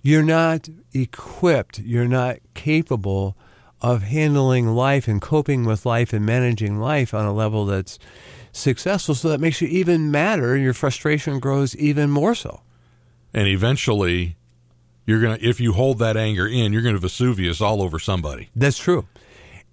you're 0.00 0.22
not 0.22 0.68
equipped, 0.92 1.80
you're 1.80 2.06
not 2.08 2.36
capable 2.54 3.36
of 3.80 4.02
handling 4.02 4.68
life 4.68 5.06
and 5.06 5.20
coping 5.20 5.64
with 5.64 5.84
life 5.86 6.12
and 6.12 6.24
managing 6.24 6.78
life 6.78 7.12
on 7.12 7.26
a 7.26 7.32
level 7.32 7.66
that's 7.66 7.98
successful. 8.52 9.14
So 9.14 9.28
that 9.28 9.40
makes 9.40 9.60
you 9.60 9.68
even 9.68 10.10
madder. 10.10 10.56
Your 10.56 10.72
frustration 10.72 11.38
grows 11.38 11.76
even 11.76 12.10
more 12.10 12.34
so. 12.34 12.62
And 13.34 13.46
eventually, 13.48 14.36
you're 15.04 15.20
gonna 15.20 15.38
if 15.40 15.60
you 15.60 15.72
hold 15.72 15.98
that 15.98 16.16
anger 16.16 16.46
in, 16.46 16.72
you're 16.72 16.82
gonna 16.82 16.98
Vesuvius 16.98 17.60
all 17.60 17.82
over 17.82 17.98
somebody. 17.98 18.48
That's 18.56 18.78
true. 18.78 19.06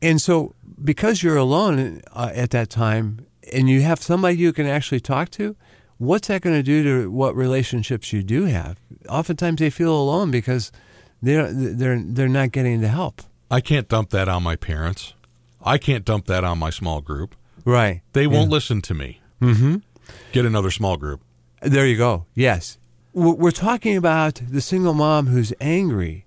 And 0.02 0.22
so, 0.22 0.54
because 0.84 1.24
you're 1.24 1.38
alone 1.38 2.02
uh, 2.12 2.32
at 2.34 2.50
that 2.50 2.70
time, 2.70 3.26
and 3.52 3.70
you 3.70 3.82
have 3.82 4.02
somebody 4.02 4.38
you 4.38 4.54
can 4.54 4.66
actually 4.66 5.00
talk 5.00 5.30
to, 5.32 5.56
what's 5.98 6.28
that 6.28 6.42
going 6.42 6.56
to 6.56 6.64
do 6.64 6.84
to 6.84 7.12
what 7.12 7.36
relationships 7.36 8.14
you 8.14 8.24
do 8.24 8.46
have? 8.46 8.80
Oftentimes 9.10 9.60
they 9.60 9.70
feel 9.70 9.96
alone 9.96 10.32
because 10.32 10.72
they're 11.22 11.52
they're 11.52 12.02
they're 12.04 12.28
not 12.28 12.52
getting 12.52 12.82
the 12.82 12.88
help. 12.88 13.22
I 13.54 13.62
can't 13.62 13.88
dump 13.88 14.10
that 14.10 14.28
on 14.28 14.42
my 14.42 14.56
parents. 14.56 15.14
I 15.64 15.78
can't 15.78 16.04
dump 16.04 16.26
that 16.26 16.44
on 16.44 16.58
my 16.58 16.72
small 16.72 17.02
group. 17.02 17.36
Right. 17.64 18.02
They 18.14 18.26
won't 18.26 18.50
listen 18.50 18.82
to 18.82 18.96
me. 18.96 19.22
Mm-hmm. 19.40 19.76
Get 20.32 20.44
another 20.44 20.72
small 20.72 20.98
group. 20.98 21.22
There 21.62 21.86
you 21.86 21.96
go. 21.96 22.26
Yes. 22.34 22.80
We're 23.14 23.36
we're 23.36 23.52
talking 23.52 23.96
about 23.96 24.42
the 24.50 24.60
single 24.60 24.96
mom 24.96 25.28
who's 25.28 25.54
angry. 25.62 26.26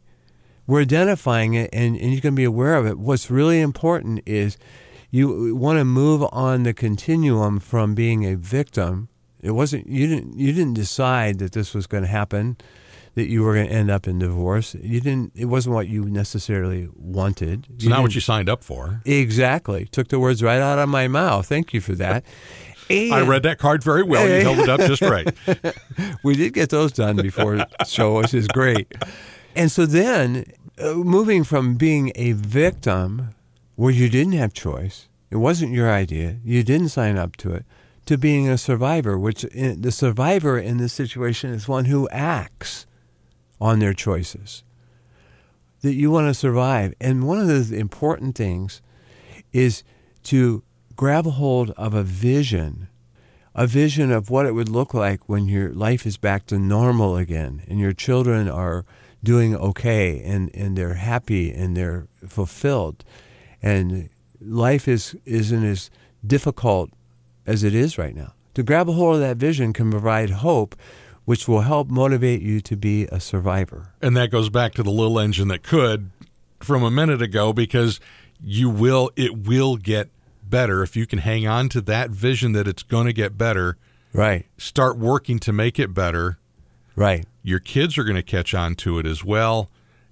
We're 0.68 0.82
identifying 0.82 1.54
it 1.54 1.68
and, 1.72 1.96
and 1.96 2.14
you 2.14 2.20
can 2.20 2.36
be 2.36 2.44
aware 2.44 2.76
of 2.76 2.86
it. 2.86 2.96
What's 2.96 3.28
really 3.28 3.60
important 3.60 4.22
is 4.24 4.56
you 5.10 5.56
want 5.56 5.80
to 5.80 5.84
move 5.84 6.24
on 6.30 6.62
the 6.62 6.72
continuum 6.72 7.58
from 7.58 7.96
being 7.96 8.24
a 8.24 8.36
victim. 8.36 9.08
It 9.40 9.50
wasn't 9.50 9.88
you 9.88 10.06
didn't 10.06 10.38
you 10.38 10.52
didn't 10.52 10.74
decide 10.74 11.40
that 11.40 11.50
this 11.50 11.74
was 11.74 11.88
going 11.88 12.04
to 12.04 12.08
happen, 12.08 12.56
that 13.16 13.28
you 13.28 13.42
were 13.42 13.54
going 13.54 13.66
to 13.66 13.72
end 13.72 13.90
up 13.90 14.06
in 14.06 14.18
divorce. 14.18 14.74
You 14.74 15.00
didn't 15.00 15.32
it 15.34 15.46
wasn't 15.46 15.74
what 15.74 15.88
you 15.88 16.04
necessarily 16.04 16.88
wanted. 16.94 17.66
It's 17.74 17.86
not 17.86 18.02
what 18.02 18.14
you 18.14 18.20
signed 18.20 18.48
up 18.48 18.62
for. 18.62 19.00
Exactly. 19.06 19.86
Took 19.86 20.08
the 20.08 20.20
words 20.20 20.42
right 20.42 20.60
out 20.60 20.78
of 20.78 20.88
my 20.90 21.08
mouth. 21.08 21.46
Thank 21.46 21.72
you 21.72 21.80
for 21.80 21.94
that. 21.94 22.24
I 22.90 23.22
read 23.22 23.42
that 23.42 23.58
card 23.58 23.82
very 23.82 24.04
well. 24.04 24.28
You 24.28 24.42
held 24.42 24.58
it 24.60 24.68
up 24.68 24.80
just 24.80 25.02
right. 25.02 25.34
we 26.22 26.36
did 26.36 26.52
get 26.52 26.70
those 26.70 26.92
done 26.92 27.16
before 27.16 27.56
the 27.78 27.84
show, 27.84 28.18
which 28.18 28.32
is 28.32 28.46
great. 28.46 28.94
And 29.56 29.72
so 29.72 29.86
then, 29.86 30.44
uh, 30.78 30.92
moving 30.94 31.42
from 31.42 31.74
being 31.74 32.12
a 32.14 32.32
victim, 32.32 33.34
where 33.74 33.92
you 33.92 34.08
didn't 34.08 34.34
have 34.34 34.52
choice, 34.52 35.08
it 35.30 35.36
wasn't 35.36 35.72
your 35.72 35.90
idea, 35.90 36.38
you 36.44 36.62
didn't 36.62 36.90
sign 36.90 37.16
up 37.16 37.34
to 37.36 37.54
it, 37.54 37.64
to 38.04 38.16
being 38.16 38.48
a 38.48 38.56
survivor, 38.56 39.18
which 39.18 39.42
in, 39.44 39.82
the 39.82 39.90
survivor 39.90 40.56
in 40.56 40.76
this 40.76 40.92
situation 40.92 41.50
is 41.50 41.66
one 41.66 41.86
who 41.86 42.08
acts 42.10 42.86
on 43.60 43.78
their 43.78 43.94
choices. 43.94 44.62
That 45.82 45.94
you 45.94 46.10
want 46.10 46.28
to 46.28 46.34
survive. 46.34 46.94
And 47.00 47.26
one 47.26 47.38
of 47.38 47.48
the 47.48 47.78
important 47.78 48.36
things 48.36 48.82
is 49.52 49.82
to 50.24 50.62
grab 50.96 51.26
a 51.26 51.30
hold 51.30 51.70
of 51.70 51.94
a 51.94 52.02
vision 52.02 52.88
a 53.58 53.66
vision 53.66 54.12
of 54.12 54.28
what 54.28 54.44
it 54.44 54.52
would 54.52 54.68
look 54.68 54.92
like 54.92 55.30
when 55.30 55.48
your 55.48 55.72
life 55.72 56.04
is 56.06 56.18
back 56.18 56.44
to 56.44 56.58
normal 56.58 57.16
again 57.16 57.62
and 57.66 57.80
your 57.80 57.94
children 57.94 58.50
are 58.50 58.84
doing 59.24 59.56
okay 59.56 60.22
and, 60.22 60.50
and 60.54 60.76
they're 60.76 60.94
happy 60.94 61.50
and 61.50 61.74
they're 61.74 62.06
fulfilled 62.28 63.02
and 63.62 64.10
life 64.42 64.86
is 64.86 65.16
isn't 65.24 65.64
as 65.64 65.90
difficult 66.24 66.90
as 67.46 67.64
it 67.64 67.74
is 67.74 67.96
right 67.96 68.14
now. 68.14 68.34
To 68.54 68.62
grab 68.62 68.90
a 68.90 68.92
hold 68.92 69.16
of 69.16 69.20
that 69.22 69.38
vision 69.38 69.72
can 69.72 69.90
provide 69.90 70.30
hope 70.30 70.76
which 71.26 71.46
will 71.46 71.60
help 71.60 71.88
motivate 71.90 72.40
you 72.40 72.60
to 72.62 72.76
be 72.76 73.04
a 73.12 73.20
survivor. 73.20 73.92
And 74.00 74.16
that 74.16 74.30
goes 74.30 74.48
back 74.48 74.72
to 74.74 74.82
the 74.82 74.90
little 74.90 75.18
engine 75.18 75.48
that 75.48 75.62
could 75.62 76.10
from 76.60 76.82
a 76.82 76.90
minute 76.90 77.20
ago 77.20 77.52
because 77.52 78.00
you 78.42 78.70
will 78.70 79.10
it 79.16 79.36
will 79.46 79.76
get 79.76 80.08
better 80.42 80.82
if 80.82 80.96
you 80.96 81.06
can 81.06 81.18
hang 81.18 81.46
on 81.46 81.68
to 81.68 81.80
that 81.82 82.10
vision 82.10 82.52
that 82.52 82.66
it's 82.68 82.82
going 82.82 83.06
to 83.06 83.12
get 83.12 83.36
better, 83.36 83.76
Right. 84.14 84.46
start 84.56 84.96
working 84.96 85.38
to 85.40 85.52
make 85.52 85.78
it 85.78 85.92
better. 85.92 86.38
Right. 86.94 87.26
Your 87.42 87.58
kids 87.58 87.98
are 87.98 88.04
going 88.04 88.16
to 88.16 88.22
catch 88.22 88.54
on 88.54 88.74
to 88.76 88.98
it 88.98 89.04
as 89.06 89.22
well. 89.24 89.68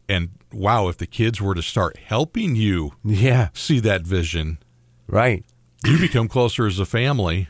And 0.08 0.30
wow, 0.52 0.88
if 0.88 0.98
the 0.98 1.06
kids 1.06 1.40
were 1.40 1.54
to 1.54 1.62
start 1.62 1.96
helping 1.96 2.56
you 2.56 2.92
Yeah. 3.04 3.48
see 3.54 3.78
that 3.80 4.02
vision, 4.02 4.58
Right. 5.06 5.44
you 5.86 5.98
become 5.98 6.28
closer 6.28 6.66
as 6.66 6.78
a 6.78 6.84
family. 6.86 7.48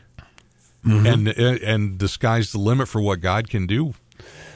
Mm-hmm. 0.85 1.05
And 1.05 1.27
and 1.63 1.99
the 1.99 2.07
sky's 2.07 2.51
the 2.51 2.59
limit 2.59 2.87
for 2.87 3.01
what 3.01 3.19
God 3.19 3.49
can 3.49 3.65
do 3.65 3.93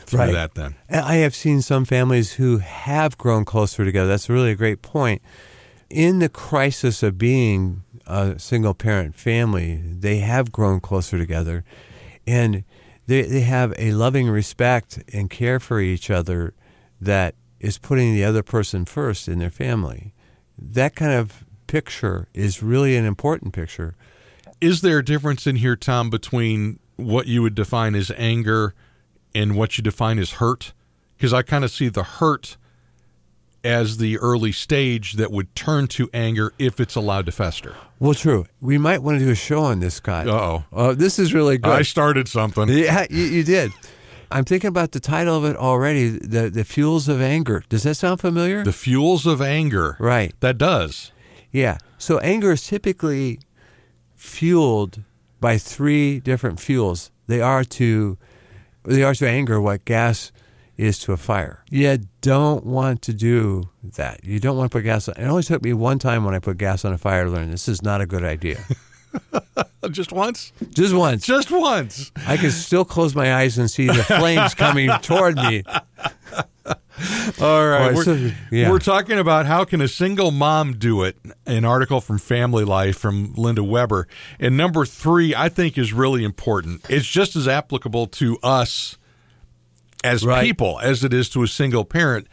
through 0.06 0.20
Right. 0.20 0.34
that 0.34 0.56
then. 0.56 0.76
I 0.90 1.16
have 1.18 1.36
seen 1.36 1.62
some 1.62 1.86
families 1.86 2.34
who 2.34 2.58
have 2.58 3.18
grown 3.18 3.46
closer 3.46 3.86
together. 3.86 4.08
That's 4.10 4.30
really 4.30 4.52
a 4.52 4.56
great 4.56 4.82
point. 4.82 5.22
In 5.90 6.20
the 6.20 6.30
crisis 6.30 7.02
of 7.04 7.18
being 7.18 7.84
a 8.06 8.38
single 8.40 8.74
parent 8.74 9.16
family, 9.16 9.82
they 9.84 10.18
have 10.20 10.52
grown 10.52 10.80
closer 10.80 11.18
together 11.18 11.64
and 12.28 12.64
they, 13.08 13.24
they 13.24 13.42
have 13.42 13.74
a 13.78 13.92
loving 13.94 14.30
respect 14.30 15.00
and 15.12 15.30
care 15.32 15.60
for 15.60 15.80
each 15.80 16.12
other 16.12 16.54
that 17.02 17.34
is 17.60 17.78
putting 17.80 18.14
the 18.14 18.24
other 18.24 18.44
person 18.44 18.86
first 18.86 19.28
in 19.28 19.40
their 19.40 19.50
family. 19.50 20.14
That 20.58 20.96
kind 20.96 21.14
of 21.14 21.44
picture 21.68 22.28
is 22.34 22.62
really 22.64 22.96
an 22.96 23.06
important 23.06 23.54
picture. 23.54 23.96
Is 24.62 24.82
there 24.82 25.00
a 25.00 25.06
difference 25.06 25.48
in 25.48 25.58
here, 25.58 25.76
Tom, 25.76 26.10
between 26.10 26.80
what 26.98 27.28
you 27.28 27.42
would 27.42 27.56
define 27.56 27.96
as 27.96 28.12
anger 28.18 28.74
and 29.34 29.56
what 29.56 29.78
you 29.78 29.84
define 29.84 30.20
as 30.20 30.32
hurt? 30.34 30.74
Because 31.18 31.34
I 31.34 31.42
kind 31.42 31.64
of 31.64 31.72
see 31.72 31.90
the 31.90 32.04
hurt 32.04 32.58
as 33.64 33.98
the 33.98 34.18
early 34.20 34.52
stage 34.52 35.14
that 35.14 35.32
would 35.32 35.54
turn 35.56 35.88
to 35.88 36.10
anger 36.14 36.54
if 36.58 36.80
it's 36.80 36.96
allowed 36.96 37.26
to 37.26 37.32
fester. 37.32 37.76
Well, 38.00 38.14
true. 38.14 38.46
We 38.62 38.78
might 38.78 39.04
want 39.04 39.20
to 39.20 39.26
do 39.26 39.32
a 39.32 39.36
show 39.36 39.62
on 39.64 39.80
this, 39.82 39.96
Scott. 39.96 40.28
Uh-oh. 40.28 40.64
Uh, 40.72 40.94
this 40.94 41.20
is 41.20 41.34
really 41.34 41.58
good. 41.58 41.72
I 41.72 41.82
started 41.82 42.28
something. 42.30 42.70
Yeah, 42.70 43.06
you, 43.10 43.24
you 43.24 43.44
did. 43.44 43.74
I'm 44.32 44.46
thinking 44.46 44.70
about 44.70 44.92
the 44.94 45.00
title 45.00 45.36
of 45.36 45.44
it 45.44 45.58
already. 45.58 46.10
The 46.10 46.50
the 46.52 46.64
fuels 46.64 47.10
of 47.10 47.20
anger. 47.20 47.64
Does 47.68 47.84
that 47.84 47.96
sound 47.96 48.22
familiar? 48.22 48.64
The 48.64 48.72
fuels 48.72 49.26
of 49.26 49.42
anger. 49.42 49.98
right. 50.00 50.34
That 50.40 50.58
does. 50.58 51.12
Yeah. 51.52 51.80
So 51.98 52.20
anger 52.20 52.52
is 52.52 52.66
typically 52.66 53.40
fueled 54.20 55.02
by 55.40 55.58
three 55.58 56.20
different 56.20 56.60
fuels. 56.60 57.10
They 57.28 57.42
are 57.42 57.64
to 57.64 58.18
they 58.84 59.04
are 59.04 59.16
to 59.16 59.28
anger 59.28 59.60
what 59.62 59.86
gas 59.86 60.32
is 60.78 61.00
to 61.00 61.12
a 61.14 61.18
fire. 61.18 61.64
You 61.70 62.00
don't 62.22 62.66
want 62.66 63.02
to 63.04 63.14
do 63.14 63.70
that. 63.84 64.24
You 64.24 64.40
don't 64.40 64.58
want 64.58 64.72
to 64.72 64.78
put 64.78 64.84
gas 64.84 65.08
on. 65.08 65.16
It 65.18 65.28
only 65.28 65.44
took 65.44 65.64
me 65.64 65.74
one 65.74 66.00
time 66.00 66.24
when 66.24 66.36
I 66.36 66.40
put 66.40 66.58
gas 66.58 66.86
on 66.86 66.94
a 66.94 66.98
fire 66.98 67.26
to 67.26 67.32
learn 67.32 67.52
this 67.52 67.68
is 67.68 67.82
not 67.82 68.02
a 68.02 68.06
good 68.06 68.24
idea. 68.24 68.64
Just 69.92 70.12
once? 70.12 70.52
Just 70.70 70.94
once. 70.94 71.26
Just 71.26 71.52
once. 71.52 72.12
I 72.28 72.38
can 72.38 72.52
still 72.52 72.86
close 72.86 73.16
my 73.16 73.34
eyes 73.34 73.58
and 73.58 73.72
see 73.72 73.88
the 73.88 74.04
flames 74.04 74.54
coming 74.54 74.90
toward 75.02 75.36
me. 75.38 75.64
All 77.42 77.68
right. 77.68 77.94
We're, 77.96 78.34
yeah. 78.52 78.70
we're 78.70 78.80
talking 78.80 79.18
about 79.18 79.46
how 79.46 79.64
can 79.64 79.82
a 79.82 79.88
single 79.88 80.32
mom 80.32 80.74
do 80.78 81.04
it? 81.04 81.18
An 81.46 81.64
article 81.64 82.02
from 82.02 82.18
Family 82.18 82.66
Life 82.66 82.98
from 82.98 83.34
Linda 83.36 83.64
Weber. 83.64 84.08
And 84.40 84.58
number 84.58 84.86
three, 84.86 85.34
I 85.34 85.50
think 85.50 85.78
is 85.78 85.94
really 85.94 86.24
important. 86.24 86.86
It's 86.90 87.08
just 87.08 87.36
as 87.36 87.48
applicable 87.48 88.08
to 88.08 88.38
us 88.44 88.98
as 90.04 90.26
Right. 90.26 90.44
people 90.44 90.80
as 90.82 91.04
it 91.04 91.14
is 91.14 91.30
to 91.30 91.44
a 91.44 91.48
single 91.48 91.86
parent. 91.86 92.28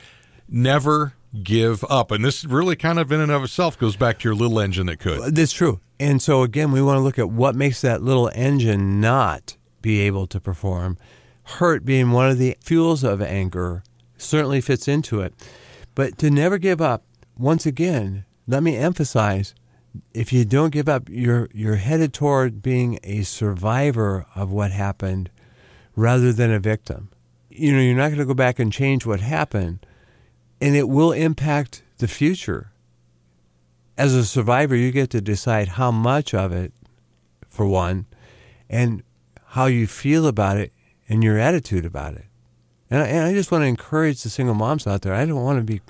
Never 0.48 1.14
give 1.42 1.84
up. 1.88 2.10
And 2.10 2.24
this 2.24 2.44
really 2.44 2.76
kind 2.76 2.98
of 2.98 3.12
in 3.12 3.20
and 3.20 3.30
of 3.32 3.44
itself 3.44 3.78
goes 3.78 3.96
back 3.96 4.18
to 4.20 4.28
your 4.28 4.34
little 4.34 4.58
engine 4.58 4.86
that 4.86 4.98
could. 4.98 5.34
That's 5.34 5.52
true. 5.52 5.80
And 6.00 6.20
so 6.20 6.42
again, 6.42 6.72
we 6.72 6.82
want 6.82 6.98
to 6.98 7.02
look 7.02 7.18
at 7.18 7.30
what 7.30 7.54
makes 7.54 7.80
that 7.82 8.02
little 8.02 8.30
engine 8.34 9.00
not 9.00 9.56
be 9.82 10.00
able 10.00 10.26
to 10.28 10.40
perform. 10.40 10.98
Hurt 11.46 11.84
being 11.84 12.10
one 12.10 12.30
of 12.30 12.38
the 12.38 12.56
fuels 12.60 13.04
of 13.04 13.22
anger 13.22 13.82
certainly 14.16 14.60
fits 14.60 14.88
into 14.88 15.20
it. 15.20 15.34
But 15.94 16.18
to 16.18 16.30
never 16.30 16.58
give 16.58 16.80
up, 16.80 17.04
once 17.38 17.66
again, 17.66 18.24
let 18.46 18.62
me 18.62 18.76
emphasize 18.76 19.54
if 20.12 20.32
you 20.32 20.44
don't 20.44 20.70
give 20.70 20.88
up, 20.88 21.08
you're 21.08 21.48
you're 21.54 21.76
headed 21.76 22.12
toward 22.12 22.62
being 22.62 22.98
a 23.02 23.22
survivor 23.22 24.26
of 24.34 24.52
what 24.52 24.70
happened 24.70 25.30
rather 25.94 26.32
than 26.32 26.50
a 26.50 26.58
victim. 26.58 27.08
You 27.48 27.72
know, 27.72 27.80
you're 27.80 27.96
not 27.96 28.08
going 28.08 28.18
to 28.18 28.26
go 28.26 28.34
back 28.34 28.58
and 28.58 28.70
change 28.70 29.06
what 29.06 29.20
happened, 29.20 29.86
and 30.60 30.76
it 30.76 30.88
will 30.88 31.12
impact 31.12 31.82
the 31.96 32.08
future 32.08 32.72
as 33.98 34.14
a 34.14 34.24
survivor, 34.24 34.76
you 34.76 34.90
get 34.90 35.10
to 35.10 35.20
decide 35.20 35.68
how 35.68 35.90
much 35.90 36.34
of 36.34 36.52
it, 36.52 36.72
for 37.48 37.66
one, 37.66 38.06
and 38.68 39.02
how 39.46 39.66
you 39.66 39.86
feel 39.86 40.26
about 40.26 40.58
it 40.58 40.72
and 41.08 41.22
your 41.22 41.38
attitude 41.38 41.84
about 41.84 42.14
it. 42.14 42.26
And 42.90 43.02
I, 43.02 43.06
and 43.06 43.26
I 43.26 43.32
just 43.32 43.50
want 43.50 43.62
to 43.62 43.68
encourage 43.68 44.22
the 44.22 44.30
single 44.30 44.54
moms 44.54 44.86
out 44.86 45.02
there. 45.02 45.14
I 45.14 45.26
don't 45.26 45.42
want 45.42 45.58
to 45.58 45.64
be 45.64 45.80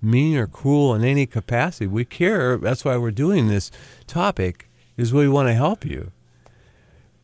mean 0.00 0.36
or 0.36 0.46
cruel 0.46 0.94
in 0.94 1.04
any 1.04 1.26
capacity. 1.26 1.86
We 1.86 2.04
care. 2.04 2.56
That's 2.58 2.84
why 2.84 2.96
we're 2.96 3.10
doing 3.10 3.48
this 3.48 3.70
topic, 4.06 4.68
is 4.96 5.12
we 5.12 5.28
want 5.28 5.48
to 5.48 5.54
help 5.54 5.84
you. 5.84 6.10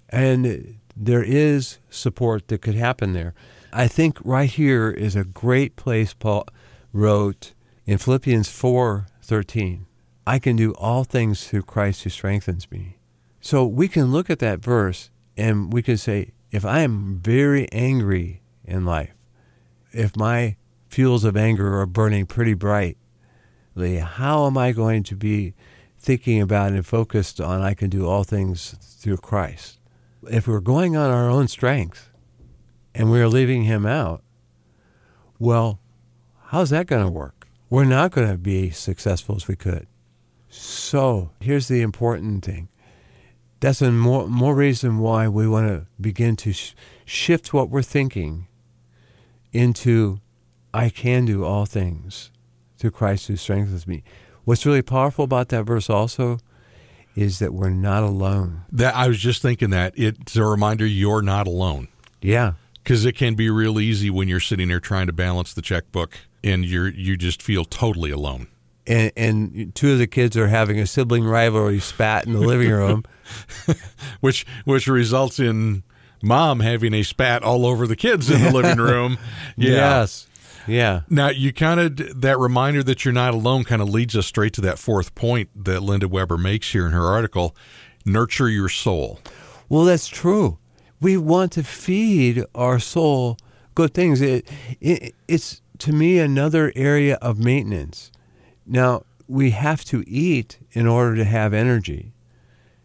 And 0.09 0.79
there 0.97 1.23
is 1.23 1.79
support 1.91 2.49
that 2.49 2.63
could 2.63 2.75
happen 2.75 3.13
there. 3.13 3.35
I 3.73 3.89
think 3.89 4.19
right 4.25 4.49
here 4.49 4.91
is 4.91 5.15
a 5.15 5.25
great 5.25 5.77
place 5.77 6.15
Paul 6.15 6.47
wrote 6.93 7.53
in 7.87 7.99
Philippians 7.99 8.49
4:13. 8.49 9.87
I 10.27 10.39
can 10.39 10.57
do 10.57 10.73
all 10.75 11.05
things 11.05 11.47
through 11.47 11.63
Christ 11.63 12.05
who 12.05 12.11
strengthens 12.11 12.71
me. 12.71 12.97
So 13.41 13.67
we 13.67 13.89
can 13.89 14.13
look 14.13 14.31
at 14.31 14.41
that 14.41 14.61
verse 14.61 15.11
and 15.37 15.73
we 15.73 15.83
can 15.83 15.97
say, 15.97 16.33
if 16.51 16.65
I 16.65 16.81
am 16.81 17.21
very 17.21 17.71
angry 17.73 18.43
in 18.65 18.85
life, 18.85 19.15
if 19.93 20.17
my 20.17 20.57
fuels 20.89 21.25
of 21.25 21.37
anger 21.37 21.79
are 21.79 21.87
burning 21.87 22.27
pretty 22.27 22.55
brightly, 22.55 23.99
how 23.99 24.47
am 24.47 24.57
I 24.59 24.73
going 24.73 25.03
to 25.05 25.17
be 25.17 25.55
thinking 25.99 26.41
about 26.41 26.73
and 26.73 26.87
focused 26.87 27.41
on 27.41 27.61
I 27.61 27.75
can 27.75 27.91
do 27.91 28.07
all 28.07 28.25
things 28.25 28.77
through 28.81 29.19
Christ. 29.19 29.79
If 30.31 30.47
we're 30.47 30.61
going 30.61 30.97
on 30.97 31.11
our 31.11 31.29
own 31.29 31.49
strength 31.49 32.11
and 32.95 33.11
we're 33.11 33.29
leaving 33.29 33.65
him 33.65 33.85
out, 33.85 34.23
well, 35.39 35.81
how's 36.47 36.71
that 36.71 36.87
going 36.87 37.05
to 37.05 37.13
work? 37.13 37.49
We're 37.71 37.85
not 37.85 38.13
going 38.13 38.31
to 38.31 38.39
be 38.39 38.71
successful 38.71 39.37
as 39.37 39.49
we 39.49 39.57
could. 39.57 39.87
So 40.49 41.31
here's 41.41 41.69
the 41.69 41.83
important 41.83 42.45
thing. 42.45 42.69
That's 43.61 43.83
a 43.83 43.91
more, 43.91 44.29
more 44.29 44.55
reason 44.55 44.99
why 44.99 45.29
we 45.29 45.49
want 45.49 45.69
to 45.69 45.87
begin 46.01 46.37
to 46.37 46.53
sh- 46.53 46.75
shift 47.05 47.53
what 47.53 47.71
we're 47.71 47.83
thinking 47.83 48.47
into 49.53 50.21
I 50.73 50.91
can 50.91 51.25
do 51.25 51.45
all 51.45 51.67
things 51.67 52.31
through 52.77 52.93
Christ 52.93 53.27
who 53.27 53.37
strengthens 53.37 53.87
me. 53.87 54.05
What's 54.45 54.65
really 54.65 54.83
powerful 54.83 55.25
about 55.25 55.49
that 55.49 55.65
verse 55.65 55.91
also 55.91 56.39
is 57.17 57.41
that 57.41 57.53
we're 57.53 57.71
not 57.71 58.05
alone. 58.05 58.63
That 58.71 58.95
I 58.95 59.09
was 59.09 59.19
just 59.19 59.43
thinking 59.43 59.71
that 59.71 59.93
it's 59.97 60.37
a 60.37 60.45
reminder 60.45 60.87
you're 60.87 61.23
not 61.23 61.47
alone. 61.47 61.89
Yeah. 62.23 62.53
Because 62.75 63.05
it 63.05 63.17
can 63.17 63.35
be 63.35 63.51
real 63.51 63.81
easy 63.81 64.09
when 64.09 64.29
you're 64.29 64.41
sitting 64.41 64.69
there 64.69 64.81
trying 64.81 65.09
to 65.09 65.13
balance 65.13 65.53
the 65.53 65.63
checkbook 65.63 66.17
and 66.45 66.65
you're 66.65 66.89
you 66.89 67.17
just 67.17 67.43
feel 67.43 67.65
totally 67.65 68.11
alone. 68.11 68.47
And, 68.89 69.13
and 69.17 69.75
two 69.75 69.93
of 69.93 69.99
the 69.99 70.07
kids 70.07 70.37
are 70.37 70.49
having 70.49 70.81
a 70.81 70.87
sibling 70.87 71.25
rivalry 71.25 71.79
spat 71.79 72.27
in 72.27 72.33
the 72.33 72.41
living 72.41 72.71
room, 72.71 73.05
which 74.21 74.47
which 74.65 74.87
results 74.87 75.39
in 75.39 75.83
mom 76.23 76.61
having 76.61 76.95
a 76.95 77.03
spat 77.03 77.43
all 77.43 77.67
over 77.67 77.87
the 77.87 77.97
kids 77.97 78.31
in 78.31 78.43
the 78.43 78.51
living 78.51 78.79
room. 78.85 79.19
Yeah. 79.57 79.73
Yes. 79.73 80.27
Yeah. 80.67 81.01
Now 81.09 81.29
you 81.29 81.53
kind 81.53 81.81
of 81.81 82.21
that 82.21 82.39
reminder 82.39 82.83
that 82.83 83.05
you're 83.05 83.13
not 83.13 83.35
alone 83.35 83.65
kind 83.65 83.83
of 83.83 83.89
leads 83.89 84.17
us 84.17 84.27
straight 84.27 84.53
to 84.55 84.61
that 84.63 84.79
fourth 84.79 85.15
point 85.15 85.51
that 85.65 85.81
Linda 85.81 86.09
Weber 86.09 86.39
makes 86.39 86.73
here 86.73 86.87
in 86.87 86.93
her 86.93 87.07
article: 87.07 87.55
nurture 88.05 88.49
your 88.49 88.69
soul. 88.69 89.21
Well, 89.69 89.85
that's 89.85 90.09
true. 90.09 90.59
We 91.01 91.17
want 91.17 91.53
to 91.53 91.63
feed 91.63 92.45
our 92.55 92.79
soul 92.79 93.37
good 93.75 93.95
things. 93.95 94.21
It, 94.21 94.49
it, 94.81 95.15
it's 95.29 95.63
to 95.79 95.93
me 95.93 96.19
another 96.19 96.73
area 96.75 97.17
of 97.23 97.39
maintenance. 97.39 98.11
Now, 98.69 99.05
we 99.27 99.51
have 99.51 99.85
to 99.87 100.09
eat 100.09 100.59
in 100.73 100.87
order 100.87 101.17
to 101.17 101.25
have 101.25 101.53
energy. 101.53 102.13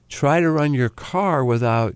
Try 0.09 0.39
to 0.39 0.49
run 0.49 0.73
your 0.73 0.89
car 0.89 1.43
without 1.43 1.95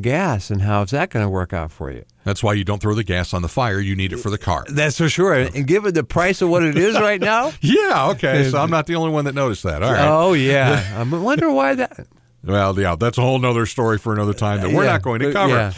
gas, 0.00 0.50
and 0.50 0.62
how 0.62 0.82
is 0.82 0.90
that 0.90 1.10
going 1.10 1.24
to 1.24 1.28
work 1.30 1.52
out 1.52 1.70
for 1.70 1.90
you? 1.90 2.04
That's 2.24 2.42
why 2.42 2.52
you 2.54 2.64
don't 2.64 2.80
throw 2.80 2.94
the 2.94 3.04
gas 3.04 3.32
on 3.32 3.42
the 3.42 3.48
fire. 3.48 3.80
You 3.80 3.96
need 3.96 4.12
it 4.12 4.18
for 4.18 4.30
the 4.30 4.38
car. 4.38 4.64
That's 4.68 4.98
for 4.98 5.08
sure. 5.08 5.34
And 5.34 5.66
given 5.66 5.94
the 5.94 6.04
price 6.04 6.42
of 6.42 6.50
what 6.50 6.62
it 6.62 6.76
is 6.76 6.94
right 6.94 7.20
now. 7.20 7.52
yeah, 7.60 8.08
okay. 8.10 8.50
So 8.50 8.58
I'm 8.58 8.70
not 8.78 8.86
the 8.86 8.96
only 8.96 9.10
one 9.10 9.24
that 9.24 9.34
noticed 9.34 9.62
that. 9.62 9.82
All 9.82 9.92
right. 9.92 10.06
Oh, 10.06 10.32
yeah. 10.34 10.94
I 10.96 11.02
wonder 11.04 11.50
why 11.50 11.74
that. 11.76 12.06
Well, 12.44 12.78
yeah, 12.78 12.94
that's 12.94 13.18
a 13.18 13.20
whole 13.20 13.38
nother 13.40 13.66
story 13.66 13.98
for 13.98 14.12
another 14.12 14.32
time 14.32 14.60
that 14.60 14.72
we're 14.72 14.84
yeah, 14.84 14.92
not 14.92 15.02
going 15.02 15.20
to 15.20 15.32
cover. 15.32 15.54
Yeah, 15.54 15.72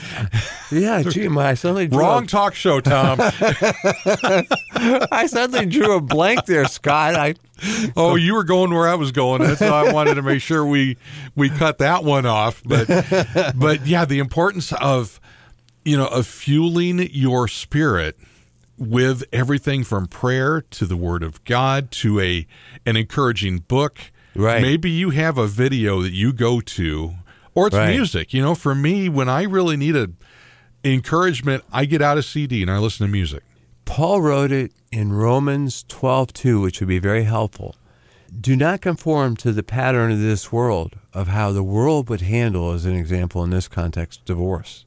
yeah 0.71 1.03
gee, 1.03 1.27
my, 1.27 1.49
I 1.49 1.55
suddenly 1.55 1.89
drew 1.89 1.99
wrong 1.99 2.25
a, 2.25 2.27
talk 2.27 2.55
show, 2.55 2.81
Tom. 2.81 3.19
I 4.73 5.27
suddenly 5.27 5.65
drew 5.65 5.97
a 5.97 6.01
blank 6.03 6.45
there, 6.45 6.67
Scott. 6.67 7.15
I 7.15 7.35
oh, 7.97 8.15
you 8.15 8.35
were 8.35 8.45
going 8.45 8.75
where 8.75 8.89
I 8.89 8.95
was 8.95 9.11
going. 9.11 9.41
That's 9.43 9.63
why 9.63 9.87
I 9.87 9.93
wanted 9.93 10.15
to 10.15 10.23
make 10.23 10.43
sure 10.43 10.65
we 10.67 10.99
we 11.35 11.49
cut 11.49 11.79
that 11.79 12.05
one 12.05 12.27
off. 12.27 12.63
But 12.65 12.89
but 13.57 13.87
yeah, 13.87 14.05
the 14.05 14.19
importance 14.19 14.73
of 14.75 15.19
you 15.85 15.97
know 15.97 16.09
of 16.09 16.27
fueling 16.27 17.09
your 17.11 17.49
spirit 17.49 18.19
with 18.77 19.25
everything 19.33 19.83
from 19.83 20.07
prayer 20.07 20.61
to 20.61 20.85
the 20.85 20.97
Word 20.97 21.23
of 21.23 21.43
God 21.45 21.91
to 21.93 22.21
a 22.21 22.47
an 22.85 22.97
encouraging 22.97 23.61
book 23.61 24.13
Right. 24.41 24.63
Maybe 24.63 24.91
you 24.91 25.11
have 25.11 25.37
a 25.37 25.47
video 25.47 26.01
that 26.01 26.13
you 26.13 26.33
go 26.33 26.63
to, 26.63 27.15
or 27.55 27.67
it's 27.67 27.77
right. 27.77 27.91
music. 27.91 28.33
You 28.33 28.41
know, 28.41 28.55
for 28.55 28.75
me, 28.75 29.09
when 29.11 29.29
I 29.29 29.43
really 29.43 29.77
need 29.77 29.97
a 29.97 30.11
encouragement, 30.83 31.63
I 31.71 31.85
get 31.85 32.01
out 32.01 32.17
a 32.17 32.23
CD 32.23 32.63
and 32.63 32.71
I 32.71 32.79
listen 32.79 33.07
to 33.07 33.13
music. 33.13 33.43
Paul 33.85 34.23
wrote 34.23 34.51
it 34.51 34.73
in 34.91 35.13
Romans 35.13 35.85
12:2, 35.89 36.63
which 36.63 36.81
would 36.81 36.89
be 36.89 36.99
very 36.99 37.25
helpful. 37.25 37.77
Do 38.41 38.57
not 38.57 38.81
conform 38.81 39.37
to 39.39 39.53
the 39.53 39.63
pattern 39.63 40.13
of 40.13 40.21
this 40.21 40.51
world 40.51 40.97
of 41.13 41.29
how 41.29 41.53
the 41.53 41.65
world 41.65 42.09
would 42.09 42.23
handle, 42.23 42.73
as 42.73 42.87
an 42.87 42.95
example 42.95 43.45
in 43.45 43.51
this 43.51 43.69
context, 43.69 44.25
divorce. 44.25 44.87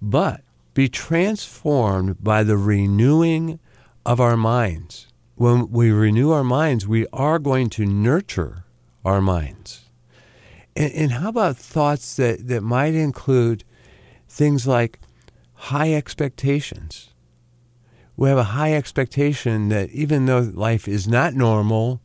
But 0.00 0.42
be 0.72 0.88
transformed 0.88 2.22
by 2.22 2.44
the 2.44 2.56
renewing 2.56 3.58
of 4.06 4.20
our 4.20 4.36
minds. 4.36 5.08
When 5.34 5.70
we 5.70 5.90
renew 5.90 6.30
our 6.30 6.44
minds, 6.44 6.86
we 6.86 7.06
are 7.12 7.38
going 7.38 7.68
to 7.70 7.84
nurture 7.84 8.64
our 9.06 9.22
minds. 9.22 9.84
And, 10.74 10.92
and 10.92 11.12
how 11.12 11.28
about 11.28 11.56
thoughts 11.56 12.16
that, 12.16 12.48
that 12.48 12.62
might 12.62 12.94
include 12.94 13.64
things 14.28 14.66
like 14.66 14.98
high 15.54 15.94
expectations? 15.94 17.10
We 18.16 18.28
have 18.28 18.38
a 18.38 18.44
high 18.44 18.74
expectation 18.74 19.68
that 19.68 19.90
even 19.90 20.26
though 20.26 20.40
life 20.40 20.88
is 20.88 21.06
not 21.06 21.34
normal, 21.34 22.00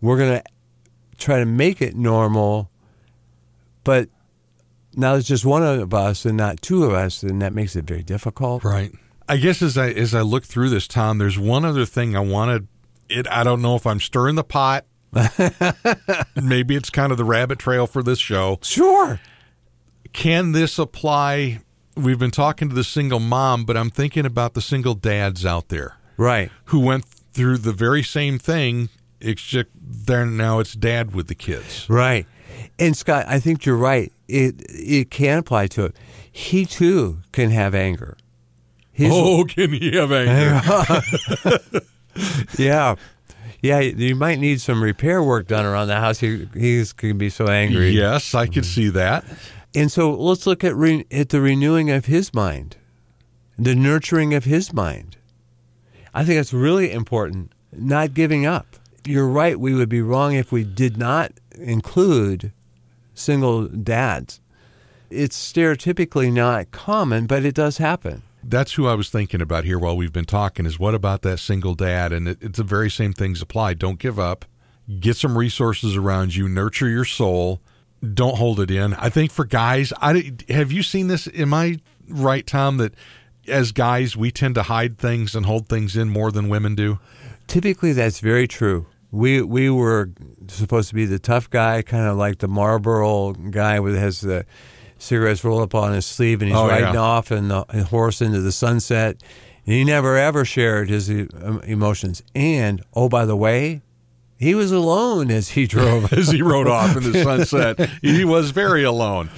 we're 0.00 0.18
going 0.18 0.40
to 0.40 0.44
try 1.18 1.40
to 1.40 1.46
make 1.46 1.82
it 1.82 1.96
normal, 1.96 2.70
but 3.82 4.08
now 4.94 5.12
there's 5.12 5.26
just 5.26 5.44
one 5.44 5.62
of 5.62 5.92
us 5.92 6.24
and 6.24 6.36
not 6.36 6.62
two 6.62 6.84
of 6.84 6.92
us, 6.92 7.22
and 7.22 7.42
that 7.42 7.52
makes 7.52 7.74
it 7.74 7.84
very 7.84 8.02
difficult. 8.02 8.62
Right. 8.62 8.92
I 9.28 9.36
guess 9.38 9.60
as 9.60 9.76
I 9.76 9.90
as 9.90 10.14
I 10.14 10.22
look 10.22 10.44
through 10.44 10.70
this, 10.70 10.86
Tom, 10.88 11.18
there's 11.18 11.38
one 11.38 11.64
other 11.64 11.84
thing 11.84 12.16
I 12.16 12.20
wanted. 12.20 12.68
It 13.10 13.26
I 13.28 13.44
don't 13.44 13.60
know 13.60 13.74
if 13.74 13.86
I'm 13.86 14.00
stirring 14.00 14.36
the 14.36 14.44
pot 14.44 14.86
Maybe 16.42 16.76
it's 16.76 16.90
kind 16.90 17.12
of 17.12 17.18
the 17.18 17.24
rabbit 17.24 17.58
trail 17.58 17.86
for 17.86 18.02
this 18.02 18.18
show. 18.18 18.58
Sure. 18.62 19.20
Can 20.12 20.52
this 20.52 20.78
apply? 20.78 21.60
We've 21.96 22.18
been 22.18 22.30
talking 22.30 22.68
to 22.68 22.74
the 22.74 22.84
single 22.84 23.20
mom, 23.20 23.64
but 23.64 23.76
I'm 23.76 23.90
thinking 23.90 24.26
about 24.26 24.54
the 24.54 24.60
single 24.60 24.94
dads 24.94 25.44
out 25.44 25.68
there. 25.68 25.96
Right. 26.16 26.50
Who 26.66 26.80
went 26.80 27.04
through 27.04 27.58
the 27.58 27.72
very 27.72 28.02
same 28.02 28.38
thing, 28.38 28.88
except 29.20 29.70
there 29.74 30.26
now 30.26 30.58
it's 30.58 30.74
dad 30.74 31.14
with 31.14 31.28
the 31.28 31.34
kids. 31.34 31.86
Right. 31.88 32.26
And 32.78 32.96
Scott, 32.96 33.26
I 33.28 33.40
think 33.40 33.64
you're 33.64 33.76
right. 33.76 34.12
It 34.26 34.62
it 34.68 35.10
can 35.10 35.38
apply 35.38 35.68
to 35.68 35.86
it. 35.86 35.96
He 36.30 36.66
too 36.66 37.20
can 37.32 37.50
have 37.50 37.74
anger. 37.74 38.16
His, 38.92 39.10
oh, 39.12 39.44
can 39.48 39.72
he 39.72 39.96
have 39.96 40.12
anger? 40.12 41.00
yeah 42.58 42.96
yeah, 43.60 43.80
you 43.80 44.14
might 44.14 44.38
need 44.38 44.60
some 44.60 44.82
repair 44.82 45.22
work 45.22 45.48
done 45.48 45.64
around 45.64 45.88
the 45.88 45.96
house. 45.96 46.20
He 46.20 46.48
he's 46.54 46.92
can 46.92 47.18
be 47.18 47.30
so 47.30 47.48
angry. 47.48 47.90
Yes, 47.90 48.34
I 48.34 48.46
could 48.46 48.62
mm-hmm. 48.62 48.62
see 48.62 48.88
that. 48.90 49.24
And 49.74 49.90
so 49.90 50.12
let's 50.12 50.46
look 50.46 50.64
at 50.64 50.74
re, 50.76 51.04
at 51.10 51.30
the 51.30 51.40
renewing 51.40 51.90
of 51.90 52.06
his 52.06 52.32
mind, 52.32 52.76
the 53.58 53.74
nurturing 53.74 54.32
of 54.32 54.44
his 54.44 54.72
mind. 54.72 55.16
I 56.14 56.24
think 56.24 56.38
that's 56.38 56.52
really 56.52 56.90
important. 56.90 57.52
Not 57.72 58.14
giving 58.14 58.46
up. 58.46 58.66
You're 59.04 59.28
right. 59.28 59.58
We 59.58 59.74
would 59.74 59.88
be 59.88 60.02
wrong 60.02 60.34
if 60.34 60.50
we 60.52 60.64
did 60.64 60.96
not 60.96 61.32
include 61.54 62.52
single 63.14 63.68
dads. 63.68 64.40
It's 65.10 65.52
stereotypically 65.52 66.32
not 66.32 66.70
common, 66.70 67.26
but 67.26 67.44
it 67.44 67.54
does 67.54 67.78
happen 67.78 68.22
that's 68.42 68.74
who 68.74 68.86
I 68.86 68.94
was 68.94 69.10
thinking 69.10 69.40
about 69.40 69.64
here 69.64 69.78
while 69.78 69.96
we've 69.96 70.12
been 70.12 70.24
talking 70.24 70.66
is 70.66 70.78
what 70.78 70.94
about 70.94 71.22
that 71.22 71.38
single 71.38 71.74
dad? 71.74 72.12
And 72.12 72.28
it, 72.28 72.38
it's 72.40 72.58
the 72.58 72.64
very 72.64 72.90
same 72.90 73.12
things 73.12 73.42
apply. 73.42 73.74
Don't 73.74 73.98
give 73.98 74.18
up. 74.18 74.44
Get 75.00 75.16
some 75.16 75.36
resources 75.36 75.96
around 75.96 76.34
you. 76.34 76.48
Nurture 76.48 76.88
your 76.88 77.04
soul. 77.04 77.60
Don't 78.14 78.36
hold 78.36 78.60
it 78.60 78.70
in. 78.70 78.94
I 78.94 79.10
think 79.10 79.32
for 79.32 79.44
guys, 79.44 79.92
I 80.00 80.32
have 80.48 80.70
you 80.70 80.82
seen 80.82 81.08
this? 81.08 81.28
Am 81.34 81.52
I 81.52 81.78
right, 82.08 82.46
Tom? 82.46 82.76
That 82.76 82.94
as 83.48 83.72
guys 83.72 84.16
we 84.16 84.30
tend 84.30 84.54
to 84.54 84.62
hide 84.64 84.98
things 84.98 85.34
and 85.34 85.46
hold 85.46 85.68
things 85.68 85.96
in 85.96 86.08
more 86.08 86.30
than 86.30 86.48
women 86.48 86.74
do. 86.74 86.98
Typically, 87.46 87.92
that's 87.92 88.20
very 88.20 88.46
true. 88.46 88.86
We 89.10 89.42
we 89.42 89.70
were 89.70 90.10
supposed 90.48 90.90
to 90.90 90.94
be 90.94 91.06
the 91.06 91.18
tough 91.18 91.50
guy, 91.50 91.82
kind 91.82 92.06
of 92.06 92.16
like 92.16 92.38
the 92.38 92.48
Marlboro 92.48 93.32
guy 93.32 93.80
with 93.80 93.96
has 93.96 94.20
the 94.20 94.44
cigarettes 94.98 95.44
rolled 95.44 95.62
up 95.62 95.74
on 95.74 95.92
his 95.92 96.06
sleeve, 96.06 96.42
and 96.42 96.50
he's 96.50 96.58
oh, 96.58 96.68
riding 96.68 96.94
yeah. 96.94 97.00
off 97.00 97.30
and 97.30 97.50
the 97.50 97.64
horse 97.88 98.20
into 98.20 98.40
the 98.40 98.52
sunset. 98.52 99.22
And 99.64 99.74
he 99.74 99.84
never 99.84 100.16
ever 100.16 100.44
shared 100.44 100.88
his 100.88 101.10
um, 101.10 101.60
emotions. 101.64 102.22
And 102.34 102.82
oh, 102.94 103.08
by 103.08 103.24
the 103.24 103.36
way, 103.36 103.82
he 104.36 104.54
was 104.54 104.72
alone 104.72 105.30
as 105.30 105.50
he 105.50 105.66
drove, 105.66 106.12
as 106.12 106.28
he 106.28 106.42
rode 106.42 106.68
off 106.68 106.96
in 106.96 107.10
the 107.10 107.22
sunset. 107.22 107.90
he 108.02 108.24
was 108.24 108.50
very 108.50 108.84
alone. 108.84 109.30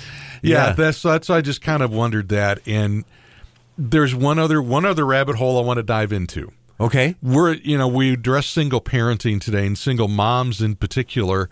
Yeah, 0.43 0.69
yeah, 0.69 0.73
that's 0.73 1.03
that's. 1.03 1.31
I 1.31 1.41
just 1.41 1.61
kind 1.61 1.83
of 1.83 1.93
wondered 1.93 2.29
that. 2.31 2.61
And 2.67 3.05
there's 3.77 4.15
one 4.15 4.39
other 4.39 4.63
one 4.63 4.85
other 4.85 5.05
rabbit 5.05 5.37
hole 5.37 5.59
I 5.59 5.63
want 5.63 5.79
to 5.79 5.83
dive 5.83 6.13
into. 6.13 6.53
Okay, 6.79 7.17
we're 7.23 7.55
you 7.55 7.77
know 7.77 7.89
we 7.89 8.15
address 8.15 8.47
single 8.47 8.81
parenting 8.81 9.41
today 9.41 9.67
and 9.67 9.77
single 9.77 10.09
moms 10.09 10.63
in 10.63 10.77
particular 10.77 11.51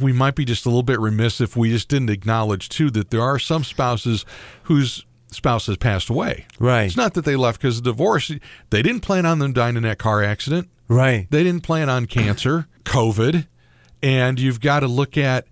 we 0.00 0.12
might 0.12 0.34
be 0.34 0.44
just 0.44 0.66
a 0.66 0.68
little 0.68 0.82
bit 0.82 1.00
remiss 1.00 1.40
if 1.40 1.56
we 1.56 1.70
just 1.70 1.88
didn't 1.88 2.10
acknowledge 2.10 2.68
too 2.68 2.90
that 2.90 3.10
there 3.10 3.22
are 3.22 3.38
some 3.38 3.64
spouses 3.64 4.24
whose 4.64 5.04
spouse 5.30 5.66
has 5.66 5.76
passed 5.76 6.08
away. 6.08 6.46
Right. 6.58 6.84
It's 6.84 6.96
not 6.96 7.14
that 7.14 7.24
they 7.24 7.36
left 7.36 7.60
because 7.60 7.78
of 7.78 7.84
divorce. 7.84 8.30
They 8.70 8.82
didn't 8.82 9.00
plan 9.00 9.26
on 9.26 9.38
them 9.38 9.52
dying 9.52 9.76
in 9.76 9.82
that 9.82 9.98
car 9.98 10.22
accident. 10.22 10.68
Right. 10.88 11.26
They 11.30 11.42
didn't 11.42 11.62
plan 11.64 11.88
on 11.88 12.06
cancer, 12.06 12.68
COVID. 12.84 13.46
and 14.02 14.38
you've 14.38 14.60
got 14.60 14.80
to 14.80 14.86
look 14.88 15.18
at, 15.18 15.46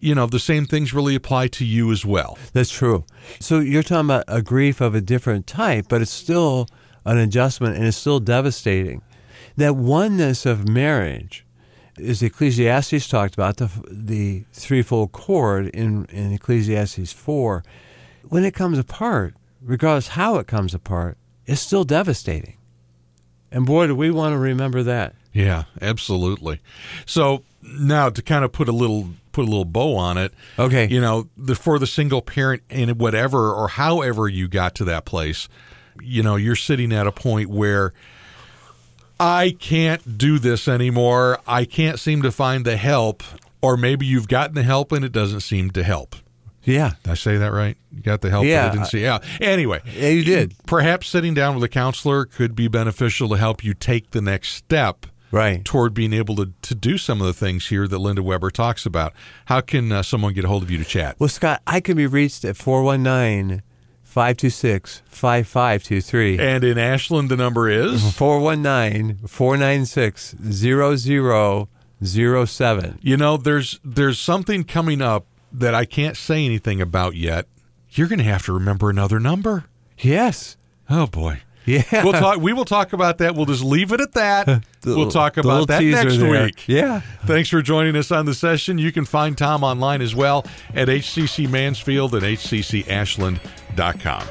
you 0.00 0.14
know, 0.14 0.26
the 0.26 0.38
same 0.38 0.64
things 0.64 0.94
really 0.94 1.14
apply 1.14 1.48
to 1.48 1.64
you 1.64 1.92
as 1.92 2.06
well. 2.06 2.38
That's 2.52 2.70
true. 2.70 3.04
So 3.40 3.58
you're 3.60 3.82
talking 3.82 4.06
about 4.06 4.24
a 4.28 4.40
grief 4.42 4.80
of 4.80 4.94
a 4.94 5.00
different 5.00 5.46
type, 5.46 5.86
but 5.88 6.00
it's 6.00 6.10
still 6.10 6.66
an 7.04 7.18
adjustment 7.18 7.76
and 7.76 7.84
it's 7.84 7.96
still 7.96 8.20
devastating. 8.20 9.02
That 9.56 9.76
oneness 9.76 10.46
of 10.46 10.68
marriage, 10.68 11.44
as 12.00 12.22
Ecclesiastes 12.22 13.08
talked 13.08 13.34
about, 13.34 13.56
the, 13.56 13.70
the 13.90 14.44
threefold 14.52 15.12
cord 15.12 15.68
in, 15.68 16.06
in 16.06 16.32
Ecclesiastes 16.32 17.12
4, 17.12 17.64
when 18.28 18.44
it 18.44 18.54
comes 18.54 18.78
apart, 18.78 19.34
regardless 19.62 20.08
how 20.08 20.36
it 20.36 20.46
comes 20.46 20.74
apart, 20.74 21.16
it's 21.46 21.60
still 21.60 21.84
devastating. 21.84 22.56
And 23.50 23.64
boy, 23.64 23.86
do 23.86 23.94
we 23.94 24.10
want 24.10 24.34
to 24.34 24.38
remember 24.38 24.82
that. 24.82 25.14
Yeah, 25.32 25.64
absolutely. 25.80 26.60
So 27.06 27.44
now 27.62 28.10
to 28.10 28.22
kind 28.22 28.44
of 28.44 28.52
put 28.52 28.68
a 28.68 28.72
little 28.72 29.10
put 29.32 29.42
a 29.42 29.48
little 29.48 29.64
bow 29.64 29.96
on 29.96 30.18
it. 30.18 30.32
Okay. 30.58 30.88
You 30.88 31.00
know, 31.00 31.28
the 31.36 31.54
for 31.54 31.78
the 31.78 31.86
single 31.86 32.22
parent 32.22 32.62
and 32.70 32.98
whatever 32.98 33.52
or 33.52 33.68
however 33.68 34.28
you 34.28 34.48
got 34.48 34.74
to 34.76 34.84
that 34.84 35.04
place, 35.04 35.48
you 36.00 36.22
know, 36.22 36.36
you're 36.36 36.56
sitting 36.56 36.92
at 36.92 37.06
a 37.06 37.12
point 37.12 37.48
where 37.48 37.92
I 39.20 39.56
can't 39.58 40.16
do 40.18 40.38
this 40.38 40.68
anymore. 40.68 41.38
I 41.46 41.64
can't 41.64 41.98
seem 41.98 42.22
to 42.22 42.30
find 42.30 42.64
the 42.64 42.76
help 42.76 43.22
or 43.60 43.76
maybe 43.76 44.06
you've 44.06 44.28
gotten 44.28 44.54
the 44.54 44.62
help 44.62 44.92
and 44.92 45.04
it 45.04 45.12
doesn't 45.12 45.40
seem 45.40 45.70
to 45.72 45.82
help. 45.82 46.14
Yeah. 46.64 46.92
Did 47.02 47.10
I 47.12 47.14
say 47.14 47.36
that 47.38 47.52
right? 47.52 47.76
You 47.92 48.02
got 48.02 48.20
the 48.20 48.30
help, 48.30 48.44
Yeah. 48.44 48.66
but 48.66 48.70
I 48.70 48.74
didn't 48.74 48.86
see. 48.88 49.00
Yeah. 49.02 49.18
Anyway, 49.40 49.80
Yeah, 49.96 50.08
you 50.10 50.22
did. 50.24 50.54
perhaps 50.66 51.08
sitting 51.08 51.34
down 51.34 51.54
with 51.54 51.64
a 51.64 51.68
counselor 51.68 52.24
could 52.26 52.54
be 52.54 52.68
beneficial 52.68 53.28
to 53.30 53.36
help 53.36 53.64
you 53.64 53.74
take 53.74 54.10
the 54.10 54.20
next 54.20 54.50
step 54.50 55.06
Right. 55.30 55.64
toward 55.64 55.92
being 55.94 56.12
able 56.12 56.36
to, 56.36 56.52
to 56.62 56.74
do 56.74 56.96
some 56.98 57.20
of 57.20 57.26
the 57.26 57.32
things 57.32 57.68
here 57.68 57.88
that 57.88 57.98
Linda 57.98 58.22
Weber 58.22 58.50
talks 58.50 58.86
about. 58.86 59.12
How 59.46 59.60
can 59.60 59.90
uh, 59.92 60.02
someone 60.02 60.32
get 60.34 60.44
a 60.44 60.48
hold 60.48 60.62
of 60.62 60.70
you 60.70 60.78
to 60.78 60.84
chat? 60.84 61.16
Well, 61.18 61.28
Scott, 61.28 61.60
I 61.66 61.80
can 61.80 61.96
be 61.96 62.06
reached 62.06 62.44
at 62.44 62.56
419 62.56 63.62
526 64.08 65.02
5523. 65.04 66.38
And 66.38 66.64
in 66.64 66.78
Ashland, 66.78 67.28
the 67.28 67.36
number 67.36 67.68
is. 67.68 68.14
419 68.16 69.26
496 69.28 70.34
0007. 72.02 72.98
You 73.02 73.16
know, 73.18 73.36
there's 73.36 73.78
there's 73.84 74.18
something 74.18 74.64
coming 74.64 75.02
up 75.02 75.26
that 75.52 75.74
I 75.74 75.84
can't 75.84 76.16
say 76.16 76.44
anything 76.46 76.80
about 76.80 77.16
yet. 77.16 77.46
You're 77.90 78.08
going 78.08 78.18
to 78.18 78.24
have 78.24 78.44
to 78.46 78.52
remember 78.54 78.88
another 78.88 79.20
number. 79.20 79.66
Yes. 79.98 80.56
Oh 80.88 81.06
boy. 81.06 81.42
Yeah. 81.68 82.02
We'll 82.02 82.14
talk. 82.14 82.40
We 82.40 82.54
will 82.54 82.64
talk 82.64 82.94
about 82.94 83.18
that. 83.18 83.34
We'll 83.34 83.44
just 83.46 83.62
leave 83.62 83.92
it 83.92 84.00
at 84.00 84.12
that. 84.12 84.64
The 84.80 84.94
we'll 84.94 85.10
talk 85.10 85.38
about 85.38 85.66
that 85.66 85.82
next 85.82 86.18
there. 86.18 86.44
week. 86.44 86.68
Yeah. 86.68 87.00
Thanks 87.26 87.48
for 87.48 87.60
joining 87.62 87.96
us 87.96 88.12
on 88.12 88.26
the 88.26 88.34
session. 88.34 88.78
You 88.78 88.92
can 88.92 89.04
find 89.04 89.36
Tom 89.36 89.64
online 89.64 90.00
as 90.00 90.14
well 90.14 90.46
at 90.72 90.86
HCC 90.86 91.50
Mansfield 91.50 92.14
and 92.14 92.22
HCCAshland.com. 92.22 94.22